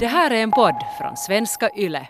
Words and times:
Det 0.00 0.06
här 0.06 0.30
är 0.30 0.42
en 0.42 0.50
podd 0.50 0.74
från 0.98 1.16
svenska 1.16 1.70
YLE. 1.76 2.08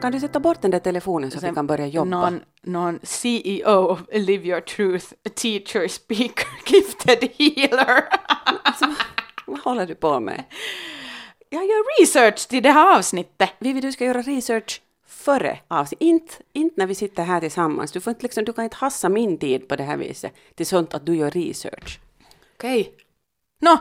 Kan 0.00 0.12
du 0.12 0.20
sätta 0.20 0.40
bort 0.40 0.62
den 0.62 0.70
där 0.70 0.78
telefonen 0.78 1.30
så 1.30 1.38
att 1.38 1.44
vi 1.44 1.54
kan 1.54 1.66
börja 1.66 1.86
jobba? 1.86 2.10
Någon, 2.10 2.40
någon 2.62 2.98
CEO 3.02 3.86
of 3.90 4.00
Live 4.12 4.48
Your 4.48 4.60
Truth, 4.60 5.06
teacher, 5.34 5.88
speaker, 5.88 6.48
gifted 6.66 7.28
healer. 7.38 8.04
Vad 9.46 9.60
håller 9.60 9.86
du 9.86 9.94
på 9.94 10.20
med? 10.20 10.44
Jag 11.52 11.64
gör 11.64 12.00
research 12.00 12.48
till 12.48 12.62
det 12.62 12.70
här 12.70 12.98
avsnittet. 12.98 13.50
Vivi, 13.58 13.80
du 13.80 13.92
ska 13.92 14.04
göra 14.04 14.22
research 14.22 14.82
före 15.06 15.58
avsnittet. 15.68 16.02
Inte, 16.06 16.34
inte 16.52 16.74
när 16.78 16.86
vi 16.86 16.94
sitter 16.94 17.22
här 17.24 17.40
tillsammans. 17.40 17.92
Du, 17.92 18.00
får 18.00 18.10
inte 18.10 18.22
liksom, 18.22 18.44
du 18.44 18.52
kan 18.52 18.64
inte 18.64 18.76
hassa 18.76 19.08
min 19.08 19.38
tid 19.38 19.68
på 19.68 19.76
det 19.76 19.82
här 19.82 19.96
viset 19.96 20.32
till 20.54 20.66
sånt 20.66 20.94
att 20.94 21.06
du 21.06 21.16
gör 21.16 21.30
research. 21.30 22.00
Okej. 22.56 22.94
Nå, 23.60 23.78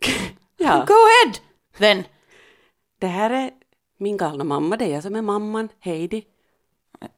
Ja. 0.56 0.84
go 0.88 0.94
ahead 0.94 1.34
then. 1.78 2.04
Det 2.98 3.06
här 3.06 3.30
är 3.30 3.50
min 3.96 4.16
galna 4.16 4.44
mamma, 4.44 4.76
det 4.76 4.84
är 4.84 4.88
jag 4.88 5.02
som 5.02 5.16
är 5.16 5.22
mamman, 5.22 5.68
Heidi. 5.80 6.24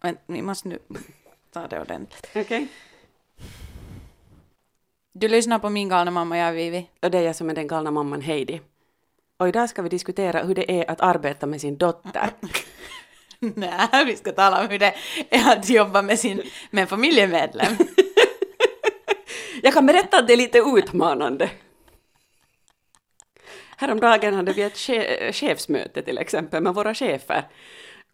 Men 0.01 0.17
vi 0.27 0.43
måste 0.43 0.69
nu 0.69 0.79
ta 1.53 1.67
det 1.67 1.81
ordentligt. 1.81 2.31
Okej. 2.35 2.69
Du 5.13 5.29
lyssnar 5.29 5.59
på 5.59 5.71
min 5.71 5.89
galna 5.89 6.11
mamma, 6.11 6.39
jag 6.39 6.49
är 6.49 6.53
Vivi. 6.53 6.91
Och 7.03 7.11
det 7.11 7.19
är 7.19 7.23
jag 7.23 7.37
som 7.37 7.51
är 7.51 7.55
den 7.55 7.67
galna 7.67 7.91
mamman 7.91 8.21
Heidi. 8.21 8.61
Och 9.41 9.49
idag 9.49 9.69
ska 9.69 9.83
vi 9.83 9.89
diskutera 9.89 10.43
hur 10.43 10.55
det 10.55 10.71
är 10.81 10.91
att 10.91 11.01
arbeta 11.01 11.47
med 11.47 11.61
sin 11.61 11.77
dotter. 11.77 12.31
Nej, 13.39 14.05
vi 14.07 14.17
ska 14.17 14.33
tala 14.33 14.61
om 14.61 14.69
hur 14.69 14.79
det 14.79 14.95
är 15.31 15.53
att 15.53 15.69
jobba 15.69 16.03
med, 16.03 16.19
sin, 16.19 16.43
med 16.71 16.83
en 16.83 16.89
familjemedlem. 16.89 17.77
Jag 19.63 19.75
kan 19.75 19.87
berätta 19.87 20.19
att 20.19 20.27
det 20.27 20.33
är 20.33 20.37
lite 20.37 20.59
utmanande. 20.59 21.51
Häromdagen 23.77 24.35
hade 24.35 24.53
vi 24.53 24.63
ett 24.63 24.77
che- 24.77 25.33
chefsmöte 25.33 26.03
till 26.03 26.19
exempel 26.19 26.63
med 26.63 26.75
våra 26.75 26.95
chefer. 26.95 27.49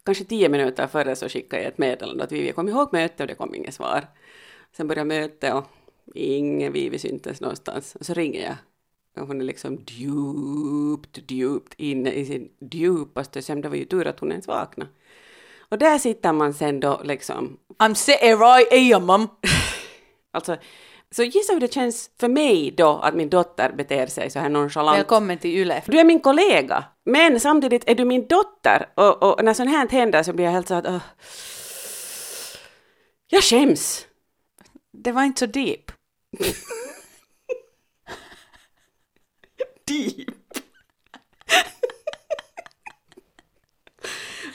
Kanske 0.05 0.23
tio 0.23 0.49
minuter 0.49 0.87
före 0.87 1.15
så 1.15 1.29
skickade 1.29 1.63
jag 1.63 1.71
ett 1.71 1.77
meddelande 1.77 2.23
att 2.23 2.31
vi 2.31 2.51
kom 2.51 2.69
ihåg 2.69 2.93
mötet 2.93 3.19
och 3.19 3.27
det 3.27 3.35
kom 3.35 3.55
inget 3.55 3.73
svar. 3.73 4.07
Sen 4.77 4.87
började 4.87 5.07
mötet 5.07 5.53
och 5.53 5.65
ingen 6.15 6.73
Vivi 6.73 6.99
syntes 6.99 7.41
någonstans. 7.41 7.95
Och 7.95 8.05
så 8.05 8.13
ringer 8.13 8.43
jag. 8.43 8.55
Hon 9.19 9.41
är 9.41 9.45
liksom 9.45 9.83
djupt, 9.87 11.31
djupt 11.31 11.73
inne 11.77 12.11
i 12.11 12.25
sin 12.25 12.49
djupaste 12.71 13.41
sömn. 13.41 13.61
Det 13.61 13.69
var 13.69 13.75
ju 13.75 13.85
tur 13.85 14.07
att 14.07 14.19
hon 14.19 14.31
ens 14.31 14.47
vaknade. 14.47 14.91
Och 15.69 15.77
där 15.77 15.97
sitter 15.97 16.33
man 16.33 16.53
sen 16.53 16.79
då 16.79 17.01
liksom 17.03 17.57
I'm 17.77 17.93
sitting 17.93 18.35
right 18.35 18.71
here, 18.71 18.99
mum. 18.99 19.27
Alltså, 20.31 20.57
så 21.11 21.23
gissa 21.23 21.53
hur 21.53 21.59
det 21.59 21.73
känns 21.73 22.09
för 22.19 22.27
mig 22.27 22.73
då 22.77 22.89
att 22.89 23.15
min 23.15 23.29
dotter 23.29 23.71
beter 23.71 24.07
sig 24.07 24.29
så 24.29 24.39
här 24.39 24.49
nonchalant. 24.49 24.97
Välkommen 24.97 25.37
till 25.37 25.51
YLE. 25.51 25.83
Du 25.85 25.99
är 25.99 26.03
min 26.03 26.19
kollega, 26.19 26.83
men 27.05 27.39
samtidigt 27.39 27.89
är 27.89 27.95
du 27.95 28.05
min 28.05 28.27
dotter. 28.27 28.89
Och, 28.95 29.23
och 29.23 29.43
när 29.45 29.53
sånt 29.53 29.69
här 29.69 29.87
händer 29.89 30.23
så 30.23 30.33
blir 30.33 30.45
jag 30.45 30.51
helt 30.51 30.67
så 30.67 30.73
att... 30.73 30.87
åh. 30.87 30.99
Jag 33.27 33.43
skäms. 33.43 34.05
Det 34.91 35.11
var 35.11 35.23
inte 35.23 35.39
så 35.39 35.45
deep. 35.45 35.91
Deep. 39.87 40.29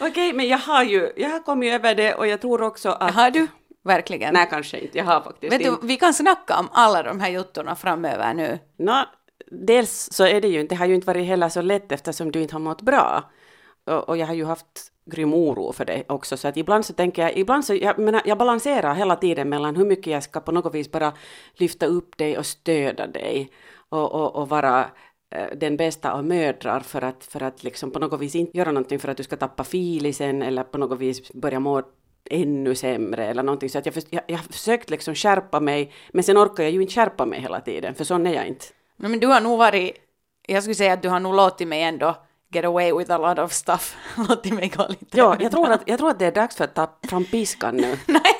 Okej, 0.00 0.32
men 0.32 0.48
jag 0.48 0.58
har 0.58 0.84
ju, 0.84 1.12
jag 1.16 1.30
har 1.30 1.40
kommit 1.40 1.74
över 1.74 1.94
det 1.94 2.14
och 2.14 2.26
jag 2.26 2.40
tror 2.40 2.62
också 2.62 2.88
att... 2.88 3.14
Har 3.14 3.30
du? 3.30 3.46
Verkligen. 3.84 4.34
Nej, 4.34 4.46
kanske 4.50 4.78
inte. 4.78 4.98
Jag 4.98 5.04
har 5.04 5.20
faktiskt 5.20 5.52
Vet 5.52 5.62
du, 5.62 5.68
inte. 5.68 5.86
vi 5.86 5.96
kan 5.96 6.14
snacka 6.14 6.58
om 6.58 6.68
alla 6.72 7.02
de 7.02 7.20
här 7.20 7.30
juttorna 7.30 7.76
framöver 7.76 8.34
nu. 8.34 8.58
Nå, 8.78 9.04
dels 9.50 10.08
så 10.12 10.26
är 10.26 10.40
det 10.40 10.48
ju 10.48 10.60
inte, 10.60 10.74
det 10.74 10.78
har 10.78 10.86
ju 10.86 10.94
inte 10.94 11.06
varit 11.06 11.26
heller 11.26 11.48
så 11.48 11.62
lätt 11.62 11.92
eftersom 11.92 12.32
du 12.32 12.42
inte 12.42 12.54
har 12.54 12.60
mått 12.60 12.82
bra. 12.82 13.30
Och, 13.86 14.08
och 14.08 14.16
jag 14.16 14.26
har 14.26 14.34
ju 14.34 14.44
haft 14.44 14.92
grym 15.06 15.34
oro 15.34 15.72
för 15.72 15.84
det 15.84 16.04
också, 16.08 16.36
så 16.36 16.48
att 16.48 16.56
ibland 16.56 16.86
så 16.86 16.92
tänker 16.92 17.22
jag, 17.22 17.36
ibland 17.36 17.64
så, 17.64 17.74
jag 17.74 17.98
menar, 17.98 18.22
jag 18.24 18.38
balanserar 18.38 18.94
hela 18.94 19.16
tiden 19.16 19.48
mellan 19.48 19.76
hur 19.76 19.84
mycket 19.84 20.12
jag 20.12 20.22
ska 20.22 20.40
på 20.40 20.52
något 20.52 20.74
vis 20.74 20.90
bara 20.90 21.12
lyfta 21.54 21.86
upp 21.86 22.16
dig 22.16 22.38
och 22.38 22.46
stödja 22.46 23.06
dig 23.06 23.50
och, 23.88 24.12
och, 24.12 24.36
och 24.36 24.48
vara 24.48 24.86
den 25.56 25.76
bästa 25.76 26.12
av 26.12 26.24
mödrar 26.24 26.80
för 26.80 27.04
att, 27.04 27.24
för 27.24 27.42
att 27.42 27.64
liksom 27.64 27.90
på 27.90 27.98
något 27.98 28.20
vis 28.20 28.34
inte 28.34 28.58
göra 28.58 28.72
någonting 28.72 28.98
för 28.98 29.08
att 29.08 29.16
du 29.16 29.22
ska 29.22 29.36
tappa 29.36 29.64
filisen 29.64 30.42
eller 30.42 30.62
på 30.62 30.78
något 30.78 30.98
vis 30.98 31.32
börja 31.32 31.60
må 31.60 31.82
ännu 32.30 32.74
sämre 32.74 33.26
eller 33.26 33.42
någonting. 33.42 33.70
Så 33.70 33.78
att 33.78 33.86
jag, 33.86 33.94
jag, 34.10 34.22
jag 34.26 34.36
har 34.36 34.44
försökt 34.44 34.90
liksom 34.90 35.14
skärpa 35.14 35.60
mig, 35.60 35.92
men 36.12 36.24
sen 36.24 36.38
orkar 36.38 36.62
jag 36.62 36.72
ju 36.72 36.80
inte 36.80 36.94
skärpa 36.94 37.26
mig 37.26 37.40
hela 37.40 37.60
tiden, 37.60 37.94
för 37.94 38.04
sån 38.04 38.26
är 38.26 38.34
jag 38.34 38.46
inte. 38.46 38.66
No, 38.96 39.08
men 39.08 39.20
du 39.20 39.26
har 39.26 39.40
nog 39.40 39.58
varit, 39.58 39.96
jag 40.46 40.62
skulle 40.62 40.74
säga 40.74 40.92
att 40.92 41.02
du 41.02 41.08
har 41.08 41.20
nog 41.20 41.34
låtit 41.34 41.68
mig 41.68 41.82
ändå 41.82 42.16
get 42.52 42.64
away 42.64 42.92
with 42.92 43.10
a 43.10 43.18
lot 43.18 43.38
of 43.38 43.52
stuff. 43.52 43.96
låtit 44.28 44.54
mig 44.54 44.68
gå 44.68 44.86
lite. 44.88 45.18
Ja, 45.18 45.36
jag 45.40 45.52
tror, 45.52 45.70
att, 45.70 45.82
jag 45.86 45.98
tror 45.98 46.10
att 46.10 46.18
det 46.18 46.26
är 46.26 46.32
dags 46.32 46.56
för 46.56 46.64
att 46.64 46.74
ta 46.74 46.98
fram 47.08 47.24
piskan 47.24 47.76
nu. 47.76 47.96
Nej, 48.06 48.34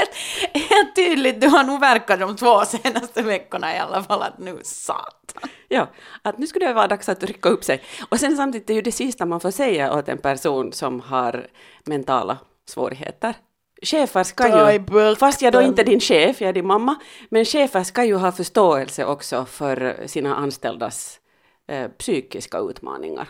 helt, 0.54 0.96
tydligt, 0.96 1.40
du 1.40 1.46
har 1.48 1.64
nog 1.64 1.80
verkat 1.80 2.20
de 2.20 2.36
två 2.36 2.64
senaste 2.64 3.22
veckorna 3.22 3.76
i 3.76 3.78
alla 3.78 4.02
fall 4.02 4.22
att 4.22 4.38
nu 4.38 4.60
satan. 4.62 5.50
Ja, 5.68 5.86
att 6.22 6.38
nu 6.38 6.46
skulle 6.46 6.66
det 6.66 6.72
vara 6.72 6.88
dags 6.88 7.08
att 7.08 7.22
rycka 7.22 7.48
upp 7.48 7.64
sig. 7.64 7.82
Och 8.08 8.20
sen 8.20 8.36
samtidigt 8.36 8.70
är 8.70 8.74
ju 8.74 8.82
det 8.82 8.92
sista 8.92 9.26
man 9.26 9.40
får 9.40 9.50
säga 9.50 9.94
åt 9.94 10.08
en 10.08 10.18
person 10.18 10.72
som 10.72 11.00
har 11.00 11.46
mentala 11.84 12.38
svårigheter. 12.68 13.34
Chefer 13.82 14.24
ska 14.24 14.72
ju, 14.72 15.16
fast 15.16 15.42
jag 15.42 15.52
då 15.52 15.62
inte 15.62 15.82
är 15.82 15.86
din 15.86 16.00
chef, 16.00 16.40
jag 16.40 16.48
är 16.48 16.52
din 16.52 16.66
mamma, 16.66 16.94
men 17.28 17.44
chefer 17.44 17.82
ska 17.82 18.04
ju 18.04 18.14
ha 18.14 18.32
förståelse 18.32 19.04
också 19.04 19.44
för 19.44 19.96
sina 20.06 20.36
anställdas 20.36 21.20
eh, 21.68 21.88
psykiska 21.88 22.58
utmaningar. 22.58 23.28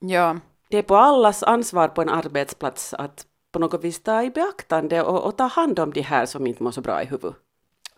Ja, 0.00 0.36
Det 0.70 0.78
är 0.78 0.82
på 0.82 0.96
allas 0.96 1.42
ansvar 1.42 1.88
på 1.88 2.02
en 2.02 2.08
arbetsplats 2.08 2.94
att 2.94 3.26
på 3.56 3.60
något 3.60 3.84
vis 3.84 4.02
ta 4.02 4.22
i 4.22 4.30
beaktande 4.30 5.02
och, 5.02 5.24
och 5.24 5.36
ta 5.36 5.44
hand 5.44 5.78
om 5.78 5.92
de 5.92 6.00
här 6.00 6.26
som 6.26 6.46
inte 6.46 6.62
mår 6.62 6.70
så 6.70 6.80
bra 6.80 7.02
i 7.02 7.06
huvudet. 7.06 7.36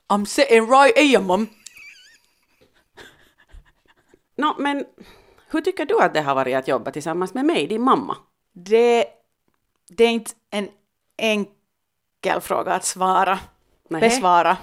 I'm 0.08 0.24
sitting 0.24 0.70
right 0.70 0.98
here, 0.98 1.22
mum. 1.22 1.48
Nå, 4.36 4.56
men 4.58 4.84
hur 5.50 5.60
tycker 5.60 5.86
du 5.86 6.00
att 6.00 6.14
det 6.14 6.20
har 6.20 6.34
varit 6.34 6.56
att 6.56 6.68
jobba 6.68 6.90
tillsammans 6.90 7.34
med 7.34 7.44
mig, 7.44 7.66
din 7.66 7.82
mamma? 7.82 8.16
Det, 8.52 9.04
det 9.88 10.04
är 10.04 10.08
inte 10.08 10.30
en 10.50 10.68
enkel 11.16 12.40
fråga 12.40 12.72
att 12.72 12.84
svara. 12.84 13.38
Nähä. 13.88 14.00
Besvara. 14.00 14.56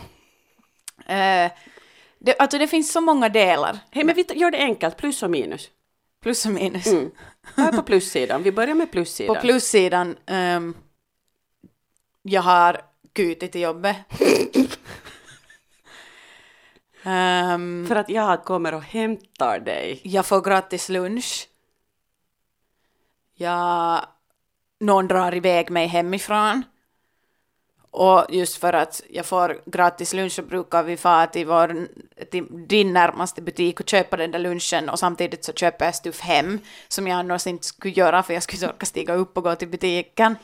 Eh, 1.05 1.51
det, 2.19 2.35
alltså 2.39 2.57
det 2.57 2.67
finns 2.67 2.91
så 2.91 3.01
många 3.01 3.29
delar, 3.29 3.79
Hej, 3.91 4.03
men 4.03 4.15
vi 4.15 4.25
gör 4.33 4.51
det 4.51 4.57
enkelt, 4.57 4.97
plus 4.97 5.23
och 5.23 5.31
minus. 5.31 5.69
plus 6.21 6.45
och 6.45 6.51
minus. 6.51 6.87
Mm. 6.87 7.11
Vad 7.55 7.67
är 7.73 7.77
på 7.77 7.83
plussidan? 7.83 8.43
Vi 8.43 8.51
börjar 8.51 8.75
med 8.75 8.91
plussidan. 8.91 9.35
På 9.35 9.41
plussidan, 9.41 10.17
ehm, 10.25 10.75
jag 12.27 12.41
har 12.41 12.81
kutit 13.13 13.51
till 13.51 13.61
jobbet. 13.61 13.95
Ehm, 17.07 17.85
För 17.87 17.95
att 17.95 18.09
jag 18.09 18.43
kommer 18.43 18.73
och 18.73 18.81
hämtar 18.83 19.59
dig. 19.59 20.01
jag 20.03 20.25
får 20.25 20.41
gratis 20.41 20.89
lunch. 20.89 21.47
Jag, 23.35 24.05
någon 24.79 25.07
drar 25.07 25.35
iväg 25.35 25.69
mig 25.69 25.87
hemifrån. 25.87 26.63
Och 27.91 28.25
just 28.29 28.57
för 28.57 28.73
att 28.73 29.01
jag 29.09 29.25
får 29.25 29.61
gratis 29.65 30.13
lunch 30.13 30.31
så 30.31 30.41
brukar 30.41 30.83
vi 30.83 30.97
fara 30.97 31.27
till, 31.27 31.47
vår, 31.47 31.87
till 32.31 32.67
din 32.67 32.93
närmaste 32.93 33.41
butik 33.41 33.79
och 33.79 33.89
köpa 33.89 34.17
den 34.17 34.31
där 34.31 34.39
lunchen 34.39 34.89
och 34.89 34.99
samtidigt 34.99 35.45
så 35.45 35.53
köper 35.53 35.85
jag 35.85 35.95
stuff 35.95 36.19
hem 36.19 36.59
som 36.87 37.07
jag 37.07 37.19
annars 37.19 37.47
inte 37.47 37.67
skulle 37.67 37.93
göra 37.93 38.23
för 38.23 38.33
jag 38.33 38.43
skulle 38.43 38.57
inte 38.57 38.75
orka 38.75 38.85
stiga 38.85 39.13
upp 39.13 39.37
och 39.37 39.43
gå 39.43 39.55
till 39.55 39.67
butiken. 39.67 40.35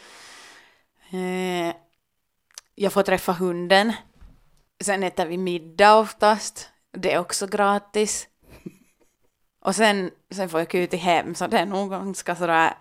Eh, 1.14 1.76
jag 2.76 2.94
får 2.94 3.04
träffa 3.04 3.32
hunden. 3.32 3.94
Sen 4.84 5.04
äter 5.04 5.26
vi 5.26 5.38
middag 5.38 5.98
oftast. 5.98 6.70
Det 6.92 7.14
är 7.14 7.20
också 7.20 7.48
gratis. 7.48 8.28
Och 9.62 9.76
sen, 9.76 10.12
sen 10.32 10.50
får 10.50 10.60
jag 10.60 10.70
kuta 10.70 10.98
hem 10.98 11.36
så 11.36 11.48
det 11.48 11.58
är 11.58 11.66
nog 11.66 11.90
ganska 11.90 12.36
sådär 12.36 12.74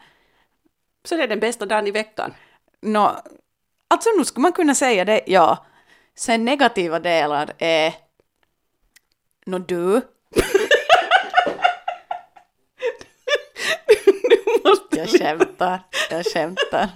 Så 1.04 1.16
det 1.16 1.22
är 1.22 1.28
den 1.28 1.40
bästa 1.40 1.66
dagen 1.66 1.86
i 1.86 1.90
veckan. 1.90 2.34
Nå, 2.82 3.20
alltså 3.88 4.10
nu 4.18 4.24
skulle 4.24 4.42
man 4.42 4.52
kunna 4.52 4.74
säga 4.74 5.04
det, 5.04 5.22
ja. 5.26 5.66
Sen 6.14 6.44
negativa 6.44 7.00
delar 7.00 7.52
är 7.58 7.94
Nå 9.46 9.58
du. 9.58 10.00
Jag 14.92 15.08
skämtar, 15.08 15.80
jag 16.10 16.26
skämtar. 16.26 16.88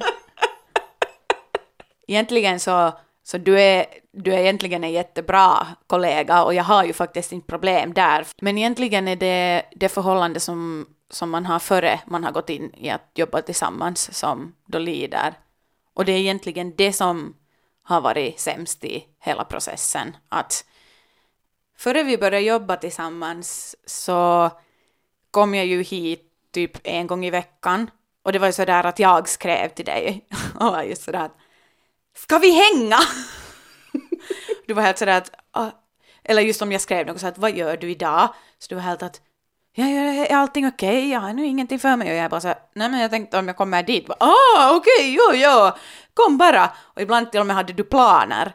Egentligen 2.09 2.61
så, 2.61 2.93
så 3.23 3.39
du, 3.39 3.61
är, 3.61 3.87
du 4.12 4.35
är 4.35 4.39
egentligen 4.39 4.85
en 4.85 4.93
jättebra 4.93 5.67
kollega 5.87 6.45
och 6.45 6.55
jag 6.55 6.65
har 6.65 6.85
ju 6.85 6.93
faktiskt 6.93 7.33
inte 7.33 7.47
problem 7.47 7.93
där. 7.93 8.27
Men 8.41 8.59
egentligen 8.59 9.09
är 9.09 9.17
det 9.17 9.62
det 9.77 9.89
förhållande 9.89 10.41
som 10.41 10.87
som 11.11 11.31
man 11.31 11.47
har 11.47 11.59
före 11.59 12.01
man 12.06 12.25
har 12.25 12.33
gått 12.33 12.51
in 12.51 12.75
i 12.75 12.91
att 12.91 13.11
jobba 13.15 13.43
tillsammans 13.43 14.19
som 14.19 14.55
då 14.67 14.79
lider. 14.79 15.35
Och 15.95 16.05
det 16.05 16.12
är 16.12 16.19
egentligen 16.19 16.77
det 16.77 16.93
som 16.93 17.37
har 17.83 18.01
varit 18.01 18.41
sämst 18.41 18.85
i 18.85 19.05
hela 19.21 19.45
processen. 19.45 20.17
Att 20.29 20.65
före 21.77 22.03
vi 22.03 22.19
började 22.19 22.41
jobba 22.41 22.77
tillsammans 22.77 23.77
så 23.87 24.51
kom 25.31 25.55
jag 25.55 25.67
ju 25.67 25.83
hit 25.83 26.31
typ 26.53 26.79
en 26.85 27.06
gång 27.06 27.25
i 27.25 27.31
veckan. 27.31 27.91
Och 28.23 28.33
det 28.33 28.39
var 28.39 28.47
ju 28.47 28.53
sådär 28.53 28.85
att 28.87 28.99
jag 28.99 29.29
skrev 29.29 29.69
till 29.69 29.85
dig 29.85 30.27
och 30.61 30.67
var 30.67 30.83
just 30.83 31.03
sådär 31.03 31.25
att 31.25 31.37
ska 32.16 32.38
vi 32.38 32.50
hänga? 32.50 32.99
du 34.66 34.75
var 34.75 34.82
helt 34.82 34.99
sådär 34.99 35.19
att, 35.19 35.31
ah, 35.50 35.70
eller 36.25 36.43
just 36.43 36.62
om 36.62 36.72
jag 36.72 36.81
skrev 36.81 37.06
något 37.06 37.20
så 37.20 37.26
att 37.26 37.38
vad 37.38 37.56
gör 37.56 37.76
du 37.76 37.90
idag? 37.90 38.34
Så 38.58 38.66
du 38.69 38.75
var 38.75 38.82
helt 38.82 39.02
att 39.02 39.20
Ja, 39.76 39.87
ja, 39.87 40.26
är 40.26 40.37
allting 40.37 40.69
okej? 40.69 40.99
Okay? 40.99 41.11
Jag 41.11 41.20
har 41.20 41.32
nu 41.32 41.46
ingenting 41.46 41.78
för 41.78 41.96
mig. 41.96 42.11
Och 42.11 42.16
jag 42.16 42.31
bara 42.31 42.40
så 42.40 42.49
här, 42.49 42.58
nej 42.75 42.90
men 42.90 43.00
jag 43.00 43.11
tänkte 43.11 43.38
om 43.38 43.46
jag 43.46 43.56
kommer 43.56 43.82
dit. 43.82 44.11
Ah, 44.11 44.76
okej, 44.76 44.93
okay, 44.99 45.11
jo, 45.11 45.31
jo, 45.34 45.70
kom 46.14 46.38
bara. 46.38 46.70
Och 46.94 47.02
ibland 47.02 47.31
till 47.31 47.40
och 47.40 47.46
med 47.46 47.56
hade 47.56 47.72
du 47.72 47.84
planer. 47.84 48.52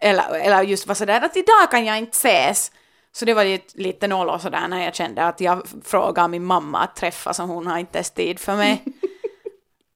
Eller, 0.00 0.34
eller 0.34 0.62
just 0.62 0.86
var 0.86 0.94
sådär 0.94 1.20
att 1.20 1.36
idag 1.36 1.70
kan 1.70 1.84
jag 1.84 1.98
inte 1.98 2.16
ses. 2.16 2.72
Så 3.12 3.24
det 3.24 3.34
var 3.34 3.44
lite, 3.44 3.78
lite 3.78 4.08
noll 4.08 4.40
sådär 4.40 4.68
när 4.68 4.84
jag 4.84 4.94
kände 4.94 5.26
att 5.26 5.40
jag 5.40 5.62
frågade 5.84 6.28
min 6.28 6.44
mamma 6.44 6.78
att 6.78 6.96
träffa 6.96 7.34
så 7.34 7.42
hon 7.42 7.66
har 7.66 7.78
inte 7.78 7.98
ens 7.98 8.10
tid 8.10 8.38
för 8.38 8.56
mig. 8.56 8.84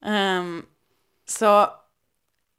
um, 0.05 0.65
så, 1.27 1.67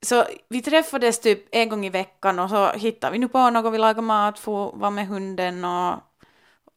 så 0.03 0.25
vi 0.49 0.63
träffades 0.63 1.21
typ 1.21 1.49
en 1.51 1.69
gång 1.69 1.87
i 1.87 1.91
veckan 1.91 2.39
och 2.39 2.51
så 2.51 2.71
hittade 2.71 3.13
vi 3.13 3.19
nu 3.19 3.29
på 3.29 3.51
något, 3.51 3.75
vi 3.75 3.79
lagade 3.79 4.03
mat, 4.03 4.39
få 4.39 4.71
vara 4.71 4.91
med 4.91 5.07
hunden 5.07 5.65
och, 5.65 5.99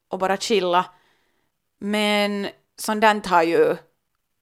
och 0.09 0.19
bara 0.19 0.37
chilla. 0.37 0.85
Men 1.79 2.47
sånt 2.77 3.01
där 3.01 3.29
har 3.29 3.43
ju, 3.43 3.75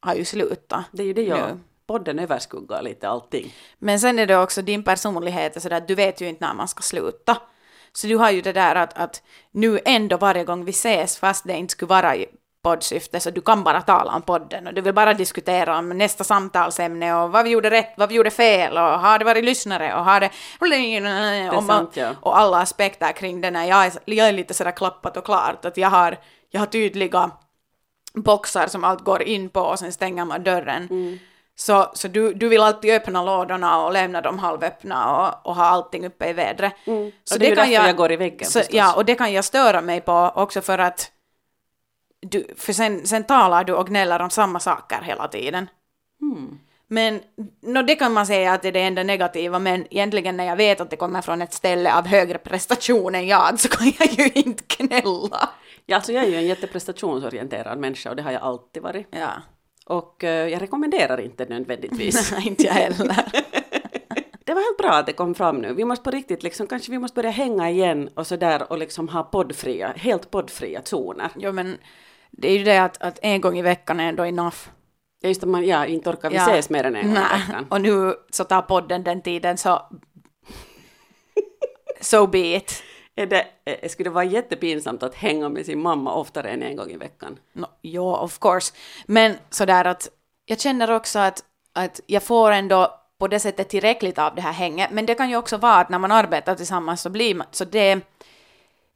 har 0.02 0.16
ju 0.16 0.26
slutat. 0.26 0.86
Det 0.92 1.04
är 1.04 1.08
ju 1.08 1.14
det 1.14 1.24
jag 1.24 1.60
podden 1.88 2.20
överskuggar 2.20 2.82
lite 2.82 3.10
allting. 3.10 3.54
Men 3.80 4.00
sen 4.00 4.20
är 4.20 4.28
det 4.28 4.38
också 4.38 4.62
din 4.62 4.84
personlighet, 4.84 5.62
så 5.62 5.74
att 5.74 5.88
du 5.88 5.96
vet 5.96 6.22
ju 6.22 6.30
inte 6.30 6.46
när 6.46 6.54
man 6.54 6.68
ska 6.68 6.82
sluta. 6.82 7.38
Så 7.94 8.08
du 8.08 8.16
har 8.16 8.32
ju 8.32 8.42
det 8.42 8.54
där 8.54 8.76
att, 8.76 8.94
att 8.98 9.24
nu 9.52 9.80
ändå 9.86 10.18
varje 10.18 10.44
gång 10.44 10.66
vi 10.66 10.72
ses, 10.72 11.18
fast 11.18 11.48
det 11.48 11.54
inte 11.54 11.72
skulle 11.72 11.90
vara 11.90 12.16
poddsyfte, 12.64 13.20
så 13.20 13.30
du 13.30 13.42
kan 13.42 13.64
bara 13.64 13.82
tala 13.82 14.16
om 14.16 14.22
podden 14.22 14.68
och 14.68 14.74
du 14.74 14.82
vill 14.82 14.94
bara 14.94 15.14
diskutera 15.14 15.78
om 15.78 15.90
nästa 15.90 16.24
samtalsämne 16.24 17.16
och 17.16 17.32
vad 17.32 17.44
vi 17.44 17.50
gjorde 17.50 17.70
rätt, 17.70 17.94
vad 17.98 18.10
vi 18.10 18.16
gjorde 18.16 18.32
fel 18.32 18.78
och 18.78 19.00
har 19.00 19.20
det 19.20 19.26
varit 19.26 19.44
lyssnare 19.44 19.96
och 19.96 20.06
har 20.06 20.20
det... 20.20 20.30
det 21.50 21.58
och, 21.58 21.64
sant, 21.64 21.92
ja. 21.94 22.10
och 22.22 22.38
alla 22.38 22.58
aspekter 22.58 23.12
kring 23.12 23.42
det 23.42 23.52
när 23.52 23.66
jag 23.66 23.86
är, 23.86 23.94
jag 24.06 24.28
är 24.28 24.32
lite 24.32 24.54
sådär 24.54 24.72
klappat 24.72 25.18
och 25.18 25.26
klart 25.26 25.66
att 25.66 25.78
jag 25.78 25.90
har, 25.90 26.18
jag 26.52 26.60
har 26.60 26.68
tydliga 26.68 27.32
boxar 28.14 28.68
som 28.68 28.84
allt 28.84 29.04
går 29.04 29.24
in 29.24 29.50
på 29.50 29.62
och 29.62 29.80
sen 29.80 29.94
stänger 29.94 30.26
man 30.26 30.44
dörren. 30.44 30.88
Mm. 30.90 31.20
Så, 31.56 31.92
så 31.94 32.08
du, 32.08 32.34
du 32.34 32.50
vill 32.50 32.62
alltid 32.62 32.94
öppna 32.94 33.24
lådorna 33.24 33.86
och 33.86 33.94
lämna 33.94 34.22
dem 34.22 34.40
halvöppna 34.40 35.16
och, 35.16 35.50
och 35.50 35.56
ha 35.56 35.66
allting 35.66 36.06
uppe 36.06 36.30
i 36.30 36.34
vädret. 36.34 36.74
Mm. 36.86 37.12
Så 37.24 37.36
och 37.36 37.40
det, 37.40 37.50
det 37.50 37.56
kan 37.56 37.72
jag, 37.72 37.88
jag 37.88 37.96
går 37.96 38.12
i 38.12 38.16
väggen 38.16 38.50
så, 38.50 38.62
Ja, 38.70 38.94
och 38.94 39.06
det 39.06 39.16
kan 39.16 39.34
jag 39.34 39.46
störa 39.46 39.82
mig 39.82 40.02
på 40.02 40.32
också 40.36 40.62
för 40.62 40.80
att 40.80 41.13
du, 42.24 42.48
för 42.58 42.74
sen, 42.74 43.08
sen 43.08 43.24
talar 43.24 43.64
du 43.64 43.74
och 43.74 43.88
gnäller 43.88 44.20
om 44.20 44.30
samma 44.30 44.60
saker 44.60 45.02
hela 45.02 45.28
tiden. 45.28 45.70
Mm. 46.22 46.60
Men 46.88 47.20
no, 47.62 47.82
det 47.82 47.96
kan 47.96 48.14
man 48.14 48.28
säga 48.28 48.54
att 48.54 48.62
det 48.62 48.68
är 48.68 48.72
det 48.72 48.82
enda 48.82 49.04
negativa, 49.04 49.60
men 49.60 49.88
egentligen 49.90 50.38
när 50.38 50.46
jag 50.46 50.56
vet 50.56 50.82
att 50.82 50.90
det 50.90 50.96
kommer 50.96 51.22
från 51.22 51.42
ett 51.42 51.54
ställe 51.54 51.94
av 51.94 52.08
högre 52.08 52.38
prestation 52.38 53.16
än 53.16 53.28
jag 53.28 53.60
så 53.60 53.70
kan 53.70 53.92
jag 54.00 54.12
ju 54.14 54.32
inte 54.34 54.64
gnälla. 54.78 55.50
Ja, 55.86 55.96
alltså 55.96 56.12
jag 56.12 56.24
är 56.24 56.28
ju 56.28 56.36
en 56.36 56.48
jätteprestationsorienterad 56.48 57.80
människa 57.80 58.10
och 58.10 58.16
det 58.16 58.22
har 58.22 58.32
jag 58.32 58.42
alltid 58.42 58.84
varit. 58.84 59.08
Ja. 59.12 59.32
Och 59.86 60.24
eh, 60.24 60.50
jag 60.50 60.62
rekommenderar 60.62 61.20
inte 61.20 61.46
nödvändigtvis. 61.46 62.32
Nej, 62.38 62.48
inte 62.48 62.64
jag 62.64 62.74
heller. 62.74 63.16
det 64.44 64.54
var 64.54 64.62
helt 64.62 64.78
bra 64.78 64.92
att 64.92 65.06
det 65.06 65.14
kom 65.14 65.36
fram 65.36 65.58
nu. 65.58 65.74
Vi 65.74 65.86
måste 65.86 66.04
på 66.04 66.12
riktigt 66.12 66.44
liksom, 66.44 66.68
kanske 66.68 66.92
vi 66.92 67.00
måste 67.00 67.16
börja 67.16 67.32
hänga 67.32 67.70
igen 67.70 68.10
och 68.16 68.28
sådär 68.28 68.72
och 68.72 68.78
liksom 68.78 69.10
ha 69.10 69.24
poddfria, 69.24 69.94
helt 69.96 70.32
poddfria 70.32 70.82
zoner. 70.84 71.30
Jo 71.36 71.52
men 71.52 71.78
det 72.38 72.48
är 72.48 72.58
ju 72.58 72.64
det 72.64 72.78
att, 72.78 73.02
att 73.02 73.20
en 73.22 73.42
gång 73.42 73.58
i 73.58 73.62
veckan 73.62 74.00
är 74.00 74.10
ändå 74.10 74.24
enough. 74.24 74.58
Ja 75.22 75.28
just 75.30 75.42
det, 75.42 75.48
man, 75.48 75.66
ja, 75.66 75.86
inte 75.86 76.10
orkar 76.10 76.30
vi 76.30 76.36
ja. 76.36 76.42
ses 76.42 76.70
mer 76.70 76.84
än 76.84 76.96
en 76.96 77.08
gång 77.08 77.18
i 77.18 77.48
veckan. 77.48 77.68
Och 77.70 77.82
nu 77.82 78.16
så 78.30 78.44
tar 78.44 78.62
podden 78.62 79.04
den 79.04 79.22
tiden 79.22 79.58
så 79.58 79.82
so 82.02 82.28
be 82.28 82.56
it 82.56 82.84
är 83.16 83.26
det, 83.26 83.46
eh, 83.66 83.90
skulle 83.90 84.10
det 84.10 84.14
vara 84.14 84.24
jättepinsamt 84.24 85.04
att 85.04 85.16
hänga 85.16 85.50
med 85.50 85.66
sin 85.66 85.82
mamma 85.82 86.14
oftare 86.14 86.50
än 86.50 86.64
en 86.64 86.76
gång 86.76 86.92
i 86.92 86.98
veckan? 86.98 87.40
No, 87.54 87.66
ja, 87.82 88.18
of 88.18 88.40
course. 88.40 88.74
Men 89.06 89.36
sådär 89.50 89.86
att 89.86 90.10
jag 90.46 90.60
känner 90.60 90.92
också 90.92 91.20
att, 91.20 91.44
att 91.74 92.00
jag 92.08 92.24
får 92.24 92.52
ändå 92.52 93.00
på 93.20 93.28
det 93.28 93.40
sättet 93.40 93.70
tillräckligt 93.70 94.20
av 94.20 94.36
det 94.36 94.42
här 94.42 94.52
hänget. 94.52 94.92
Men 94.92 95.06
det 95.06 95.16
kan 95.16 95.30
ju 95.30 95.36
också 95.36 95.58
vara 95.58 95.76
att 95.76 95.90
när 95.90 96.00
man 96.00 96.12
arbetar 96.12 96.56
tillsammans 96.56 97.02
så 97.02 97.10
blir 97.10 97.36
man, 97.36 97.48
så 97.52 97.66
det, 97.66 98.00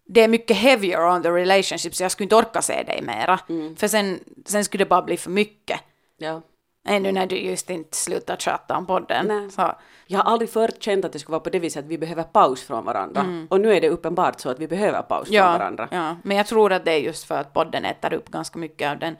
det 0.07 0.21
är 0.21 0.27
mycket 0.27 0.57
heavier 0.57 1.05
on 1.05 1.23
the 1.23 1.29
relationship 1.29 1.95
så 1.95 2.03
jag 2.03 2.11
skulle 2.11 2.25
inte 2.25 2.35
orka 2.35 2.61
se 2.61 2.83
dig 2.83 3.01
mera. 3.01 3.39
Mm. 3.49 3.75
För 3.75 3.87
sen, 3.87 4.19
sen 4.45 4.65
skulle 4.65 4.83
det 4.83 4.89
bara 4.89 5.01
bli 5.01 5.17
för 5.17 5.29
mycket. 5.29 5.79
Ja. 6.17 6.41
Ännu 6.89 7.11
när 7.11 7.25
du 7.25 7.37
just 7.37 7.69
inte 7.69 7.97
slutar 7.97 8.37
chatta 8.37 8.77
om 8.77 8.85
podden. 8.85 9.51
Så. 9.51 9.75
Jag 10.07 10.19
har 10.19 10.31
aldrig 10.31 10.49
förut 10.49 10.83
känt 10.83 11.05
att 11.05 11.13
det 11.13 11.19
skulle 11.19 11.31
vara 11.31 11.39
på 11.39 11.49
det 11.49 11.59
viset 11.59 11.83
att 11.83 11.89
vi 11.89 11.97
behöver 11.97 12.23
paus 12.23 12.63
från 12.63 12.85
varandra. 12.85 13.21
Mm. 13.21 13.47
Och 13.49 13.61
nu 13.61 13.73
är 13.73 13.81
det 13.81 13.89
uppenbart 13.89 14.39
så 14.39 14.49
att 14.49 14.59
vi 14.59 14.67
behöver 14.67 15.01
paus 15.01 15.27
ja, 15.29 15.43
från 15.43 15.59
varandra. 15.59 15.87
Ja, 15.91 16.15
men 16.23 16.37
jag 16.37 16.47
tror 16.47 16.73
att 16.73 16.85
det 16.85 16.91
är 16.91 16.97
just 16.97 17.23
för 17.23 17.37
att 17.37 17.53
podden 17.53 17.85
äter 17.85 18.13
upp 18.13 18.29
ganska 18.29 18.59
mycket 18.59 18.91
av 18.91 18.99
den. 18.99 19.17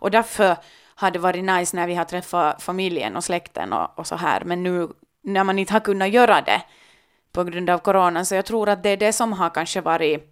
Och 0.00 0.10
därför 0.10 0.56
har 0.94 1.10
det 1.10 1.18
varit 1.18 1.44
nice 1.44 1.76
när 1.76 1.86
vi 1.86 1.94
har 1.94 2.04
träffat 2.04 2.62
familjen 2.62 3.16
och 3.16 3.24
släkten 3.24 3.72
och, 3.72 3.98
och 3.98 4.06
så 4.06 4.16
här. 4.16 4.44
Men 4.44 4.62
nu 4.62 4.88
när 5.22 5.44
man 5.44 5.58
inte 5.58 5.72
har 5.72 5.80
kunnat 5.80 6.10
göra 6.10 6.40
det 6.40 6.62
på 7.32 7.44
grund 7.44 7.70
av 7.70 7.78
coronan, 7.78 8.26
så 8.26 8.34
jag 8.34 8.46
tror 8.46 8.68
att 8.68 8.82
det 8.82 8.90
är 8.90 8.96
det 8.96 9.12
som 9.12 9.32
har 9.32 9.50
kanske 9.50 9.80
varit 9.80 10.29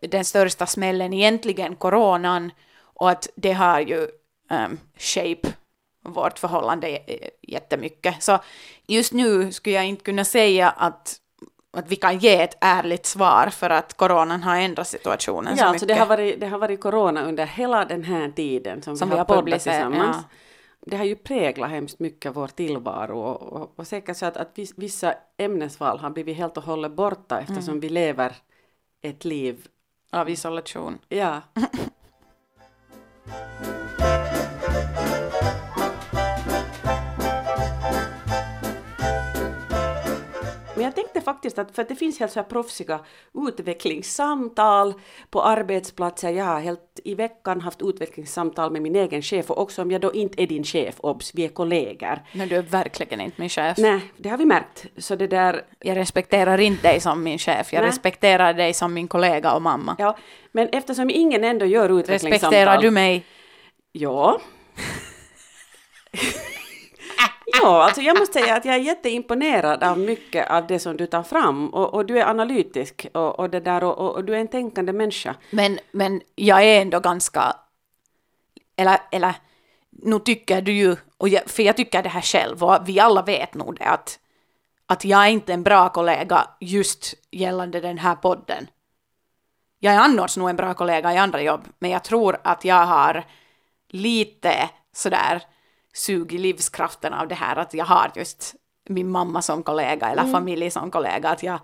den 0.00 0.24
största 0.24 0.66
smällen 0.66 1.12
egentligen, 1.12 1.76
coronan, 1.76 2.52
och 2.82 3.10
att 3.10 3.28
det 3.34 3.52
har 3.52 3.80
ju 3.80 4.08
um, 4.50 4.78
shape 4.98 5.52
vårt 6.04 6.38
förhållande 6.38 6.98
jättemycket. 7.42 8.22
Så 8.22 8.38
just 8.86 9.12
nu 9.12 9.52
skulle 9.52 9.76
jag 9.76 9.86
inte 9.86 10.04
kunna 10.04 10.24
säga 10.24 10.70
att, 10.70 11.16
att 11.72 11.90
vi 11.90 11.96
kan 11.96 12.18
ge 12.18 12.42
ett 12.42 12.56
ärligt 12.60 13.06
svar 13.06 13.46
för 13.50 13.70
att 13.70 13.96
coronan 13.96 14.42
har 14.42 14.56
ändrat 14.56 14.88
situationen 14.88 15.56
ja, 15.56 15.66
så 15.66 15.72
mycket. 15.72 15.88
Ja, 15.88 15.94
det 15.94 16.00
har, 16.00 16.06
varit, 16.06 16.40
det 16.40 16.46
har 16.46 16.58
varit 16.58 16.80
corona 16.80 17.22
under 17.22 17.46
hela 17.46 17.84
den 17.84 18.04
här 18.04 18.30
tiden 18.30 18.82
som, 18.82 18.96
som 18.96 19.10
vi 19.10 19.16
har 19.16 19.24
poddat 19.24 19.62
tillsammans. 19.62 20.16
Ja. 20.16 20.36
Det 20.86 20.96
har 20.96 21.04
ju 21.04 21.16
präglat 21.16 21.70
hemskt 21.70 21.98
mycket 21.98 22.36
vår 22.36 22.46
tillvaro 22.46 23.20
och, 23.20 23.42
och, 23.42 23.72
och 23.76 23.86
säkert 23.86 24.16
så 24.16 24.26
att, 24.26 24.36
att 24.36 24.58
vissa 24.76 25.14
ämnesval 25.36 25.98
har 25.98 26.10
blivit 26.10 26.36
helt 26.36 26.56
och 26.56 26.62
hållet 26.62 26.92
borta 26.92 27.40
eftersom 27.40 27.68
mm. 27.68 27.80
vi 27.80 27.88
lever 27.88 28.36
ett 29.02 29.24
liv 29.24 29.66
av 30.10 30.30
isolation. 30.30 30.98
Ja. 31.08 31.40
Men 40.80 40.84
jag 40.84 40.94
tänkte 40.94 41.20
faktiskt 41.20 41.58
att, 41.58 41.74
för 41.74 41.82
att 41.82 41.88
det 41.88 41.94
finns 41.94 42.20
helt 42.20 42.32
så 42.32 42.40
här 42.40 42.44
proffsiga 42.44 43.00
utvecklingssamtal 43.48 44.94
på 45.30 45.42
arbetsplatser. 45.42 46.30
Jag 46.30 46.44
har 46.44 46.60
helt 46.60 47.00
i 47.04 47.14
veckan 47.14 47.60
haft 47.60 47.82
utvecklingssamtal 47.82 48.72
med 48.72 48.82
min 48.82 48.96
egen 48.96 49.22
chef 49.22 49.50
och 49.50 49.60
också 49.60 49.82
om 49.82 49.90
jag 49.90 50.00
då 50.00 50.12
inte 50.14 50.42
är 50.42 50.46
din 50.46 50.64
chef, 50.64 50.94
obs, 51.00 51.34
vi 51.34 51.44
är 51.44 51.48
kollegor. 51.48 52.18
Men 52.32 52.48
du 52.48 52.56
är 52.56 52.62
verkligen 52.62 53.20
inte 53.20 53.40
min 53.40 53.48
chef. 53.48 53.78
Nej, 53.78 54.00
det 54.16 54.28
har 54.28 54.38
vi 54.38 54.44
märkt. 54.44 54.86
Så 54.96 55.16
det 55.16 55.26
där... 55.26 55.62
Jag 55.78 55.96
respekterar 55.96 56.60
inte 56.60 56.88
dig 56.88 57.00
som 57.00 57.22
min 57.22 57.38
chef, 57.38 57.72
jag 57.72 57.80
Nej. 57.80 57.90
respekterar 57.90 58.54
dig 58.54 58.74
som 58.74 58.94
min 58.94 59.08
kollega 59.08 59.52
och 59.52 59.62
mamma. 59.62 59.96
Ja, 59.98 60.16
men 60.52 60.68
eftersom 60.72 61.10
ingen 61.10 61.44
ändå 61.44 61.66
gör 61.66 62.00
utvecklingssamtal... 62.00 62.50
Respekterar 62.50 62.82
du 62.82 62.90
mig? 62.90 63.24
Ja. 63.92 64.40
Ja, 67.62 67.84
alltså 67.84 68.00
jag 68.00 68.18
måste 68.18 68.40
säga 68.40 68.56
att 68.56 68.64
jag 68.64 68.74
är 68.74 68.78
jätteimponerad 68.78 69.82
av 69.82 69.98
mycket 69.98 70.50
av 70.50 70.66
det 70.66 70.78
som 70.78 70.96
du 70.96 71.06
tar 71.06 71.22
fram 71.22 71.68
och, 71.68 71.94
och 71.94 72.06
du 72.06 72.18
är 72.18 72.26
analytisk 72.26 73.06
och, 73.14 73.38
och 73.38 73.50
det 73.50 73.60
där 73.60 73.84
och, 73.84 74.14
och, 74.14 74.24
du 74.24 74.34
är 74.34 74.38
en 74.38 74.48
tänkande 74.48 74.92
människa. 74.92 75.34
Men, 75.50 75.78
men 75.92 76.20
jag 76.34 76.64
är 76.64 76.82
ändå 76.82 77.00
ganska, 77.00 77.56
eller, 78.76 78.98
eller 79.12 79.34
nu 79.90 80.18
tycker 80.18 80.62
du 80.62 80.72
ju, 80.72 80.96
och 81.16 81.28
jag, 81.28 81.50
för 81.50 81.62
jag 81.62 81.76
tycker 81.76 82.02
det 82.02 82.08
här 82.08 82.20
själv 82.20 82.64
och 82.64 82.88
vi 82.88 83.00
alla 83.00 83.22
vet 83.22 83.54
nog 83.54 83.76
det 83.78 83.84
att, 83.84 84.18
att 84.86 85.04
jag 85.04 85.26
är 85.26 85.30
inte 85.30 85.52
en 85.52 85.62
bra 85.62 85.88
kollega 85.88 86.48
just 86.60 87.14
gällande 87.30 87.80
den 87.80 87.98
här 87.98 88.14
podden. 88.14 88.66
Jag 89.78 89.94
är 89.94 89.98
annars 89.98 90.36
nog 90.36 90.50
en 90.50 90.56
bra 90.56 90.74
kollega 90.74 91.14
i 91.14 91.16
andra 91.16 91.42
jobb, 91.42 91.68
men 91.78 91.90
jag 91.90 92.04
tror 92.04 92.38
att 92.44 92.64
jag 92.64 92.86
har 92.86 93.24
lite 93.88 94.70
sådär 94.92 95.42
sug 95.94 96.32
i 96.32 96.38
livskraften 96.38 97.12
av 97.12 97.28
det 97.28 97.34
här 97.34 97.56
att 97.56 97.74
jag 97.74 97.84
har 97.84 98.12
just 98.14 98.54
min 98.88 99.10
mamma 99.10 99.42
som 99.42 99.62
kollega 99.62 100.06
eller 100.08 100.22
mm. 100.22 100.32
familj 100.32 100.70
som 100.70 100.90
kollega, 100.90 101.28
att 101.28 101.42
jag, 101.42 101.58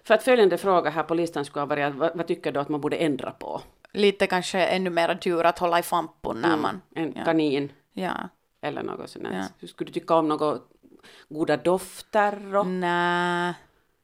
För 0.03 0.13
att 0.13 0.23
följande 0.23 0.57
fråga 0.57 0.89
här 0.89 1.03
på 1.03 1.13
listan 1.13 1.45
skulle 1.45 1.61
ha 1.61 1.65
varit 1.67 1.95
vad, 1.95 2.17
vad 2.17 2.27
tycker 2.27 2.51
du 2.51 2.59
att 2.59 2.69
man 2.69 2.81
borde 2.81 2.95
ändra 2.97 3.31
på? 3.31 3.61
Lite 3.93 4.27
kanske 4.27 4.65
ännu 4.65 4.89
mer 4.89 5.19
djur 5.21 5.45
att 5.45 5.59
hålla 5.59 5.79
i 5.79 5.83
fampon 5.83 6.41
när 6.41 6.57
man... 6.57 6.81
En 6.95 7.13
ja. 7.15 7.23
kanin 7.25 7.71
Ja. 7.93 8.13
eller 8.61 8.83
något 8.83 9.09
sånt. 9.09 9.27
Ja. 9.61 9.67
Skulle 9.67 9.87
du 9.87 9.93
tycka 9.93 10.15
om 10.15 10.27
något 10.27 10.67
goda 11.29 11.57
dofter 11.57 12.55
och 12.55 12.67
Nej, 12.67 13.53